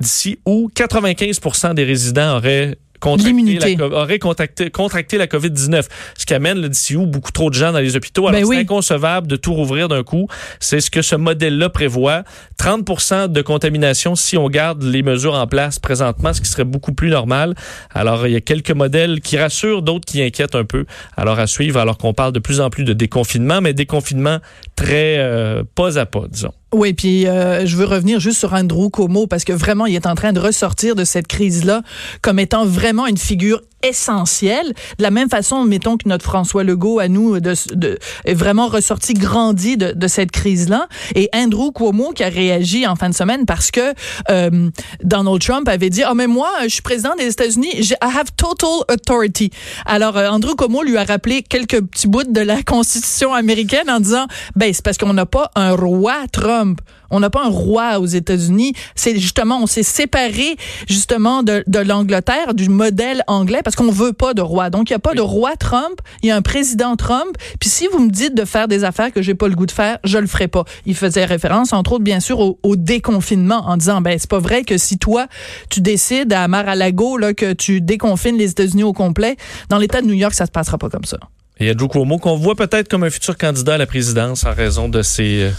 d'ici 0.00 0.38
où 0.46 0.70
95% 0.74 1.74
des 1.74 1.84
résidents 1.84 2.36
auraient 2.36 2.76
contracté 3.02 3.76
la, 3.76 3.86
aurait 3.86 4.18
contacté, 4.20 4.70
contracté 4.70 5.18
la 5.18 5.26
COVID-19, 5.26 5.86
ce 6.16 6.24
qui 6.24 6.34
amène 6.34 6.66
d'ici 6.68 6.96
où 6.96 7.04
beaucoup 7.04 7.32
trop 7.32 7.50
de 7.50 7.54
gens 7.54 7.72
dans 7.72 7.80
les 7.80 7.96
hôpitaux. 7.96 8.28
Alors, 8.28 8.40
ben 8.40 8.46
c'est 8.46 8.58
inconcevable 8.58 9.26
de 9.26 9.34
tout 9.34 9.52
rouvrir 9.52 9.88
d'un 9.88 10.04
coup. 10.04 10.28
C'est 10.60 10.80
ce 10.80 10.90
que 10.90 11.02
ce 11.02 11.16
modèle-là 11.16 11.68
prévoit. 11.68 12.22
30 12.58 13.28
de 13.28 13.42
contamination 13.42 14.14
si 14.14 14.36
on 14.36 14.48
garde 14.48 14.84
les 14.84 15.02
mesures 15.02 15.34
en 15.34 15.48
place 15.48 15.80
présentement, 15.80 16.32
ce 16.32 16.40
qui 16.40 16.48
serait 16.48 16.64
beaucoup 16.64 16.92
plus 16.92 17.10
normal. 17.10 17.54
Alors, 17.90 18.26
il 18.28 18.32
y 18.32 18.36
a 18.36 18.40
quelques 18.40 18.70
modèles 18.70 19.20
qui 19.20 19.36
rassurent, 19.36 19.82
d'autres 19.82 20.06
qui 20.06 20.22
inquiètent 20.22 20.54
un 20.54 20.64
peu. 20.64 20.86
Alors, 21.16 21.40
à 21.40 21.48
suivre, 21.48 21.80
alors 21.80 21.98
qu'on 21.98 22.14
parle 22.14 22.32
de 22.32 22.38
plus 22.38 22.60
en 22.60 22.70
plus 22.70 22.84
de 22.84 22.92
déconfinement, 22.92 23.60
mais 23.60 23.74
déconfinement 23.74 24.38
très 24.76 25.16
euh, 25.18 25.64
pas 25.74 25.98
à 25.98 26.06
pas, 26.06 26.26
disons. 26.30 26.52
Oui, 26.72 26.94
puis 26.94 27.26
euh, 27.26 27.66
je 27.66 27.76
veux 27.76 27.84
revenir 27.84 28.18
juste 28.18 28.38
sur 28.38 28.54
Andrew 28.54 28.88
Cuomo 28.88 29.26
parce 29.26 29.44
que 29.44 29.52
vraiment, 29.52 29.84
il 29.84 29.94
est 29.94 30.06
en 30.06 30.14
train 30.14 30.32
de 30.32 30.40
ressortir 30.40 30.94
de 30.94 31.04
cette 31.04 31.26
crise-là 31.26 31.82
comme 32.22 32.38
étant 32.38 32.64
vraiment 32.64 33.06
une 33.06 33.18
figure 33.18 33.60
essentiel. 33.82 34.68
De 34.98 35.02
la 35.02 35.10
même 35.10 35.28
façon, 35.28 35.64
mettons 35.64 35.96
que 35.96 36.08
notre 36.08 36.24
François 36.24 36.64
Legault, 36.64 36.98
à 36.98 37.08
nous, 37.08 37.36
est 37.36 38.34
vraiment 38.34 38.68
ressorti, 38.68 39.14
grandi 39.14 39.76
de, 39.76 40.08
cette 40.08 40.30
crise-là. 40.30 40.88
Et 41.14 41.30
Andrew 41.34 41.72
Cuomo 41.72 42.12
qui 42.12 42.22
a 42.22 42.28
réagi 42.28 42.86
en 42.86 42.96
fin 42.96 43.08
de 43.08 43.14
semaine 43.14 43.46
parce 43.46 43.70
que 43.70 43.94
euh, 44.30 44.70
Donald 45.02 45.40
Trump 45.40 45.68
avait 45.68 45.90
dit, 45.90 46.02
oh 46.08 46.14
mais 46.14 46.26
moi, 46.26 46.50
je 46.64 46.68
suis 46.68 46.82
président 46.82 47.14
des 47.16 47.28
États-Unis, 47.28 47.70
I 47.72 47.96
have 48.02 48.30
total 48.36 48.84
authority. 48.90 49.50
Alors 49.86 50.16
euh, 50.16 50.28
Andrew 50.28 50.54
Cuomo 50.54 50.82
lui 50.82 50.96
a 50.96 51.04
rappelé 51.04 51.42
quelques 51.42 51.80
petits 51.80 52.08
bouts 52.08 52.24
de 52.24 52.40
la 52.40 52.62
Constitution 52.66 53.32
américaine 53.32 53.88
en 53.88 54.00
disant, 54.00 54.26
ben 54.56 54.72
c'est 54.72 54.84
parce 54.84 54.98
qu'on 54.98 55.14
n'a 55.14 55.26
pas 55.26 55.50
un 55.54 55.72
roi 55.72 56.14
Trump. 56.32 56.80
On 57.12 57.20
n'a 57.20 57.30
pas 57.30 57.44
un 57.44 57.50
roi 57.50 58.00
aux 58.00 58.06
États-Unis. 58.06 58.72
C'est 58.96 59.16
justement, 59.18 59.60
on 59.62 59.66
s'est 59.66 59.82
séparé 59.82 60.56
justement 60.88 61.42
de, 61.42 61.62
de 61.66 61.78
l'Angleterre, 61.78 62.54
du 62.54 62.68
modèle 62.68 63.22
anglais, 63.26 63.60
parce 63.62 63.76
qu'on 63.76 63.90
veut 63.90 64.12
pas 64.12 64.34
de 64.34 64.42
roi. 64.42 64.70
Donc, 64.70 64.90
il 64.90 64.94
y 64.94 64.96
a 64.96 64.98
pas 64.98 65.14
de 65.14 65.20
roi 65.20 65.56
Trump, 65.56 66.00
il 66.22 66.28
y 66.28 66.32
a 66.32 66.36
un 66.36 66.42
président 66.42 66.96
Trump. 66.96 67.36
Puis 67.60 67.68
si 67.68 67.86
vous 67.92 68.00
me 68.00 68.10
dites 68.10 68.34
de 68.34 68.44
faire 68.44 68.66
des 68.66 68.82
affaires 68.84 69.12
que 69.12 69.22
j'ai 69.22 69.34
pas 69.34 69.48
le 69.48 69.54
goût 69.54 69.66
de 69.66 69.70
faire, 69.70 69.98
je 70.04 70.18
le 70.18 70.26
ferai 70.26 70.48
pas. 70.48 70.64
Il 70.86 70.96
faisait 70.96 71.24
référence, 71.24 71.72
entre 71.72 71.92
autres, 71.92 72.04
bien 72.04 72.20
sûr, 72.20 72.40
au, 72.40 72.58
au 72.62 72.76
déconfinement 72.76 73.62
en 73.68 73.76
disant, 73.76 74.00
ben, 74.00 74.18
c'est 74.18 74.30
pas 74.30 74.38
vrai 74.38 74.64
que 74.64 74.78
si 74.78 74.98
toi, 74.98 75.26
tu 75.68 75.80
décides 75.80 76.32
à 76.32 76.48
Mar-a-Lago, 76.48 77.18
là, 77.18 77.34
que 77.34 77.52
tu 77.52 77.80
déconfines 77.80 78.36
les 78.36 78.50
États-Unis 78.50 78.84
au 78.84 78.92
complet, 78.92 79.36
dans 79.68 79.78
l'État 79.78 80.00
de 80.00 80.06
New 80.06 80.14
York, 80.14 80.34
ça 80.34 80.46
se 80.46 80.50
passera 80.50 80.78
pas 80.78 80.88
comme 80.88 81.04
ça. 81.04 81.18
Et 81.58 81.64
il 81.64 81.66
y 81.68 81.70
a 81.70 81.76
Joe 81.76 81.88
Cuomo 81.88 82.18
qu'on 82.18 82.36
voit 82.36 82.56
peut-être 82.56 82.88
comme 82.88 83.04
un 83.04 83.10
futur 83.10 83.36
candidat 83.36 83.74
à 83.74 83.78
la 83.78 83.86
présidence 83.86 84.44
en 84.44 84.54
raison 84.54 84.88
de 84.88 85.02
ses, 85.02 85.42
euh, 85.42 85.50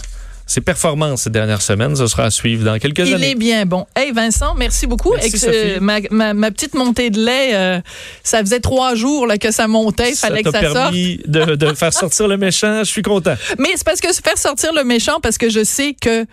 ses 0.46 0.60
performances 0.60 1.22
ces 1.22 1.30
dernières 1.30 1.62
semaines. 1.62 1.96
Ce 1.96 2.06
sera 2.06 2.24
à 2.24 2.30
suivre 2.30 2.64
dans 2.64 2.78
quelques 2.78 2.98
Il 3.06 3.14
années. 3.14 3.30
est 3.30 3.34
bien 3.34 3.64
bon. 3.66 3.86
Hey 3.96 4.12
Vincent, 4.12 4.54
merci 4.54 4.86
beaucoup. 4.86 5.12
Merci, 5.14 5.38
Sophie. 5.38 5.52
euh, 5.54 5.80
ma, 5.80 6.00
ma, 6.10 6.34
ma 6.34 6.50
petite 6.50 6.74
montée 6.74 7.10
de 7.10 7.18
lait, 7.24 7.54
euh, 7.54 7.80
ça 8.22 8.40
faisait 8.40 8.60
trois 8.60 8.94
jours 8.94 9.26
là, 9.26 9.38
que 9.38 9.50
ça 9.50 9.68
montait. 9.68 10.10
Il 10.10 10.16
Ça 10.16 10.28
fallait 10.28 10.42
que 10.42 10.50
ça 10.50 10.60
sorte. 10.60 10.74
permis 10.74 11.18
de, 11.26 11.54
de 11.54 11.72
faire 11.74 11.92
sortir 11.92 12.28
le 12.28 12.36
méchant. 12.36 12.78
Je 12.80 12.90
suis 12.90 13.02
content. 13.02 13.34
Mais 13.58 13.70
c'est 13.76 13.84
parce 13.84 14.00
que 14.00 14.12
faire 14.12 14.38
sortir 14.38 14.72
le 14.74 14.84
méchant, 14.84 15.18
parce 15.22 15.38
que 15.38 15.48
je 15.48 15.64
sais 15.64 15.94
que 15.98 16.26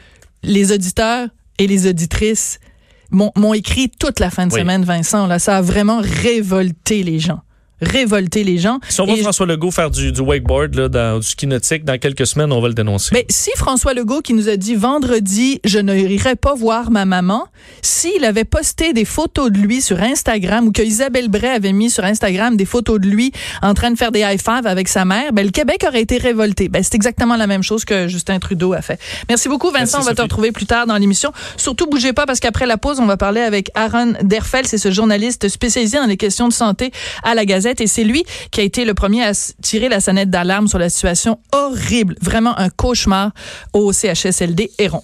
les 0.43 0.71
auditeurs 0.71 1.27
et 1.57 1.67
les 1.67 1.87
auditrices 1.87 2.59
m'ont 3.11 3.31
m'ont 3.35 3.53
écrit 3.53 3.89
toute 3.89 4.19
la 4.19 4.29
fin 4.29 4.47
de 4.47 4.53
Oui. 4.53 4.59
semaine, 4.61 4.83
Vincent. 4.83 5.27
Là, 5.27 5.37
ça 5.39 5.57
a 5.57 5.61
vraiment 5.61 6.01
révolté 6.03 7.03
les 7.03 7.19
gens. 7.19 7.41
Révolté 7.81 8.43
les 8.43 8.57
gens. 8.57 8.79
Si 8.89 9.01
on 9.01 9.05
voit 9.05 9.17
François 9.17 9.45
Legault 9.45 9.71
faire 9.71 9.89
du, 9.89 10.11
du 10.11 10.21
wakeboard, 10.21 10.75
là, 10.75 10.87
dans, 10.87 11.19
du 11.19 11.27
ski 11.27 11.47
nautique, 11.47 11.83
dans 11.83 11.97
quelques 11.97 12.27
semaines, 12.27 12.51
on 12.51 12.61
va 12.61 12.67
le 12.67 12.73
dénoncer. 12.73 13.09
Mais 13.13 13.25
si 13.29 13.49
François 13.55 13.93
Legault 13.93 14.21
qui 14.21 14.33
nous 14.33 14.49
a 14.49 14.55
dit 14.55 14.75
vendredi, 14.75 15.59
je 15.63 15.79
n'irai 15.79 16.35
pas 16.35 16.53
voir 16.53 16.91
ma 16.91 17.05
maman, 17.05 17.47
s'il 17.81 18.23
avait 18.23 18.45
posté 18.45 18.93
des 18.93 19.05
photos 19.05 19.51
de 19.51 19.57
lui 19.57 19.81
sur 19.81 20.01
Instagram 20.01 20.67
ou 20.67 20.71
que 20.71 20.81
Isabelle 20.81 21.29
Bray 21.29 21.51
avait 21.51 21.73
mis 21.73 21.89
sur 21.89 22.03
Instagram 22.03 22.55
des 22.55 22.65
photos 22.65 22.99
de 22.99 23.07
lui 23.07 23.31
en 23.61 23.73
train 23.73 23.91
de 23.91 23.97
faire 23.97 24.11
des 24.11 24.19
high 24.19 24.39
five 24.39 24.67
avec 24.67 24.87
sa 24.87 25.05
mère, 25.05 25.33
ben 25.33 25.45
le 25.45 25.51
Québec 25.51 25.83
aurait 25.87 26.01
été 26.01 26.17
révolté. 26.17 26.69
Ben 26.69 26.83
c'est 26.83 26.95
exactement 26.95 27.35
la 27.35 27.47
même 27.47 27.63
chose 27.63 27.85
que 27.85 28.07
Justin 28.07 28.39
Trudeau 28.39 28.73
a 28.73 28.81
fait. 28.81 28.99
Merci 29.29 29.49
beaucoup 29.49 29.71
Vincent, 29.71 29.79
Merci, 29.79 29.95
on 29.97 30.03
va 30.03 30.13
te 30.13 30.21
retrouver 30.21 30.51
plus 30.51 30.65
tard 30.65 30.85
dans 30.85 30.97
l'émission. 30.97 31.31
Surtout 31.57 31.87
bougez 31.87 32.13
pas 32.13 32.25
parce 32.25 32.39
qu'après 32.39 32.65
la 32.65 32.77
pause, 32.77 32.99
on 32.99 33.05
va 33.05 33.17
parler 33.17 33.41
avec 33.41 33.71
Aaron 33.75 34.13
Derfel, 34.21 34.67
c'est 34.67 34.77
ce 34.77 34.91
journaliste 34.91 35.47
spécialisé 35.49 35.97
dans 35.97 36.05
les 36.05 36.17
questions 36.17 36.47
de 36.47 36.53
santé 36.53 36.91
à 37.23 37.33
la 37.33 37.45
Gazette 37.45 37.70
et 37.79 37.87
c'est 37.87 38.03
lui 38.03 38.25
qui 38.51 38.59
a 38.59 38.63
été 38.63 38.83
le 38.83 38.93
premier 38.93 39.23
à 39.23 39.31
tirer 39.61 39.87
la 39.87 40.01
sonnette 40.01 40.29
d'alarme 40.29 40.67
sur 40.67 40.79
la 40.79 40.89
situation 40.89 41.39
horrible, 41.53 42.15
vraiment 42.21 42.57
un 42.57 42.69
cauchemar 42.69 43.31
au 43.73 43.93
CHSLD 43.93 44.71
Héron. 44.79 45.03